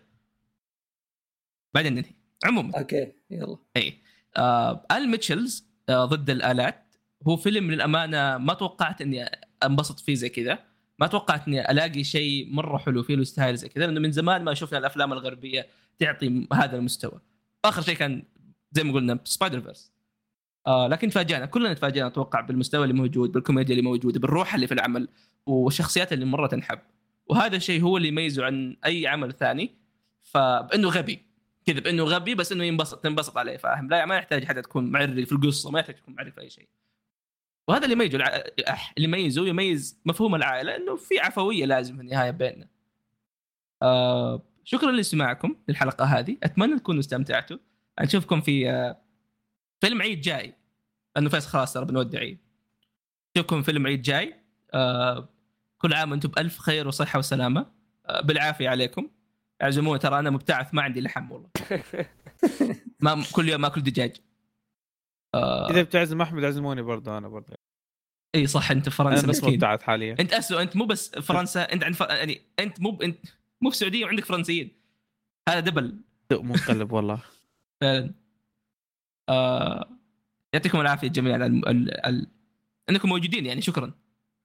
بعدين 1.74 1.92
ننهي. 1.94 2.10
عموما. 2.44 2.78
okay 2.78 3.12
يلا. 3.30 3.56
إي. 3.76 3.98
آه 4.36 4.86
آل 4.92 5.08
ميتشلز 5.08 5.68
آه 5.88 6.04
ضد 6.04 6.30
الآلات. 6.30 6.94
هو 7.28 7.36
فيلم 7.36 7.70
للأمانة 7.70 8.38
ما 8.38 8.54
توقعت 8.54 9.00
إني 9.00 9.24
أنبسط 9.64 10.00
فيه 10.00 10.14
زي 10.14 10.28
كذا. 10.28 10.58
ما 10.98 11.06
توقعت 11.06 11.48
إني 11.48 11.70
ألاقي 11.70 12.04
شيء 12.04 12.54
مرة 12.54 12.78
حلو 12.78 13.02
فيه 13.02 13.14
له 13.14 13.22
يستاهل 13.22 13.56
زي 13.56 13.68
كذا 13.68 13.86
لأنه 13.86 14.00
من 14.00 14.12
زمان 14.12 14.44
ما 14.44 14.54
شفنا 14.54 14.78
الأفلام 14.78 15.12
الغربية 15.12 15.66
تعطي 15.98 16.46
هذا 16.52 16.76
المستوى. 16.76 17.20
آخر 17.64 17.82
شيء 17.82 17.96
كان 17.96 18.22
زي 18.72 18.84
ما 18.84 18.92
قلنا 18.92 19.18
Spider-Verse 19.24 19.92
آه 20.66 20.88
لكن 20.88 21.08
تفاجأنا 21.10 21.46
كلنا 21.46 21.74
تفاجأنا 21.74 22.06
أتوقع 22.06 22.40
بالمستوى 22.40 22.82
اللي 22.82 22.94
موجود 22.94 23.32
بالكوميديا 23.32 23.74
اللي 23.74 23.88
موجودة 23.88 24.20
بالروح 24.20 24.54
اللي 24.54 24.66
في 24.66 24.74
العمل 24.74 25.08
والشخصيات 25.46 26.12
اللي 26.12 26.24
مرة 26.24 26.46
تنحب. 26.46 26.78
وهذا 27.26 27.56
الشيء 27.56 27.82
هو 27.82 27.96
اللي 27.96 28.08
يميزه 28.08 28.44
عن 28.44 28.76
أي 28.86 29.06
عمل 29.06 29.32
ثاني. 29.32 29.70
فبأنه 30.22 30.88
غبي 30.88 31.22
كذا 31.66 31.80
بأنه 31.80 32.04
غبي 32.04 32.34
بس 32.34 32.52
إنه 32.52 32.64
ينبسط 32.64 32.98
تنبسط 32.98 33.38
عليه 33.38 33.56
فاهم؟ 33.56 33.88
لا 33.88 34.06
ما 34.06 34.16
يحتاج 34.16 34.44
حدا 34.44 34.60
تكون 34.60 34.90
معري 34.90 35.26
في 35.26 35.32
القصة 35.32 35.70
ما 35.70 35.80
يحتاج 35.80 35.94
تكون 35.94 36.14
معري 36.14 36.30
في 36.30 36.40
أي 36.40 36.50
شيء. 36.50 36.68
وهذا 37.68 37.84
اللي 37.84 37.92
يميزه 37.92 38.18
اللي 38.18 39.08
يميزه 39.08 39.46
يميز 39.46 40.00
مفهوم 40.04 40.34
العائلة 40.34 40.76
إنه 40.76 40.96
في 40.96 41.18
عفوية 41.18 41.64
لازم 41.64 41.96
في 41.96 42.02
النهاية 42.02 42.30
بيننا. 42.30 42.68
آه 43.82 44.42
شكرا 44.64 44.92
لاستماعكم 44.92 45.56
للحلقة 45.68 46.04
هذه. 46.04 46.36
أتمنى 46.42 46.78
تكونوا 46.78 47.00
استمتعتوا. 47.00 47.56
نشوفكم 48.00 48.40
في 48.40 48.70
آه 48.70 49.00
فيلم 49.80 50.02
عيد 50.02 50.20
جاي. 50.20 50.54
لأنه 51.16 51.28
فيصل 51.28 51.48
خلاص 51.48 51.72
ترى 51.72 51.84
بنودع 51.84 52.18
عيد. 52.18 52.38
نشوفكم 53.36 53.62
فيلم 53.62 53.86
عيد 53.86 54.02
جاي. 54.02 54.34
آه 54.74 55.28
كل 55.78 55.92
عام 55.94 56.10
وأنتم 56.10 56.28
بألف 56.28 56.58
خير 56.58 56.88
وصحة 56.88 57.18
وسلامة. 57.18 57.66
آه 58.06 58.20
بالعافية 58.20 58.68
عليكم. 58.68 59.10
اعزموني 59.62 59.98
ترى 59.98 60.18
أنا 60.18 60.30
مبتعث 60.30 60.74
ما 60.74 60.82
عندي 60.82 61.00
لحم 61.00 61.32
والله. 61.32 61.48
ما 63.00 63.24
كل 63.32 63.48
يوم 63.48 63.64
آكل 63.64 63.80
دجاج. 63.80 64.16
آه 65.34 65.70
إذا 65.70 65.82
بتعزم 65.82 66.20
أحمد 66.20 66.44
عزموني 66.44 66.82
برضه 66.82 67.18
أنا 67.18 67.28
برضه 67.28 67.54
إي 68.34 68.46
صح 68.46 68.70
أنت 68.70 68.88
في 68.88 68.96
فرنسا 68.96 69.26
مسكين 69.26 69.54
مبتعث 69.54 69.82
حاليا. 69.82 70.16
أنت 70.20 70.32
اسوء 70.32 70.62
أنت 70.62 70.76
مو 70.76 70.84
بس 70.84 71.10
فرنسا 71.10 71.62
أنت 71.62 71.84
عند 71.84 71.94
ف... 71.94 72.00
يعني 72.00 72.40
أنت 72.58 72.80
مو 72.80 72.90
ب... 72.90 73.02
أنت 73.02 73.18
مو 73.60 73.70
في 73.70 73.76
السعودية 73.76 74.04
وعندك 74.04 74.24
فرنسيين. 74.24 74.70
هذا 75.48 75.60
دبل. 75.60 76.00
سوء 76.32 76.42
منقلب 76.42 76.92
والله. 76.92 77.18
فعلا. 77.80 78.14
آه... 79.28 79.88
يعطيكم 80.52 80.80
العافية 80.80 81.08
جميعا. 81.08 81.36
ال... 81.36 81.68
ال... 81.68 82.06
ال... 82.06 82.26
أنكم 82.90 83.08
موجودين 83.08 83.46
يعني 83.46 83.62
شكرا. 83.62 83.92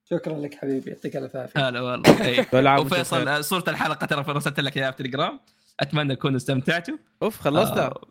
شكرا 0.09 0.37
لك 0.37 0.55
حبيبي 0.55 0.89
يعطيك 0.89 1.15
ألف 1.15 1.35
عافية. 1.35 1.69
هلا 1.69 1.81
والله. 1.81 2.79
وفيصل 2.81 3.43
صورة 3.43 3.63
الحلقة 3.67 4.05
ترى 4.05 4.33
رسلت 4.33 4.59
لك 4.59 4.77
إياها 4.77 4.91
في 4.91 4.97
تليجرام 4.97 5.39
أتمنى 5.79 6.15
تكونوا 6.15 6.37
استمتعتوا. 6.37 6.97
أوف 7.23 7.39
خلصنا 7.39 7.85
آه... 7.85 8.01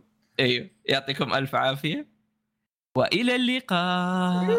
أيوه 0.41 0.71
يعطيكم 0.85 1.35
ألف 1.35 1.55
عافية. 1.55 2.18
وإلى 2.99 3.37
اللقاء. 3.37 4.59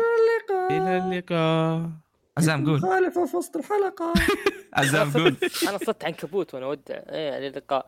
إلى 0.72 0.98
اللقاء. 0.98 1.90
عزام 2.38 2.66
قول. 2.66 2.78
مخالفه 2.78 3.26
في 3.26 3.38
وسط 3.38 3.56
الحلقة. 3.58 4.14
عزام 4.80 5.12
قول. 5.12 5.36
أنا 5.70 5.78
صرت 5.78 6.06
عنكبوت 6.06 6.54
وأنا 6.54 6.66
اودع 6.66 6.96
إيه 7.10 7.34
على 7.34 7.48
اللقاء. 7.48 7.88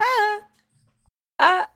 آه. 0.00 0.48
آه. 1.44 1.68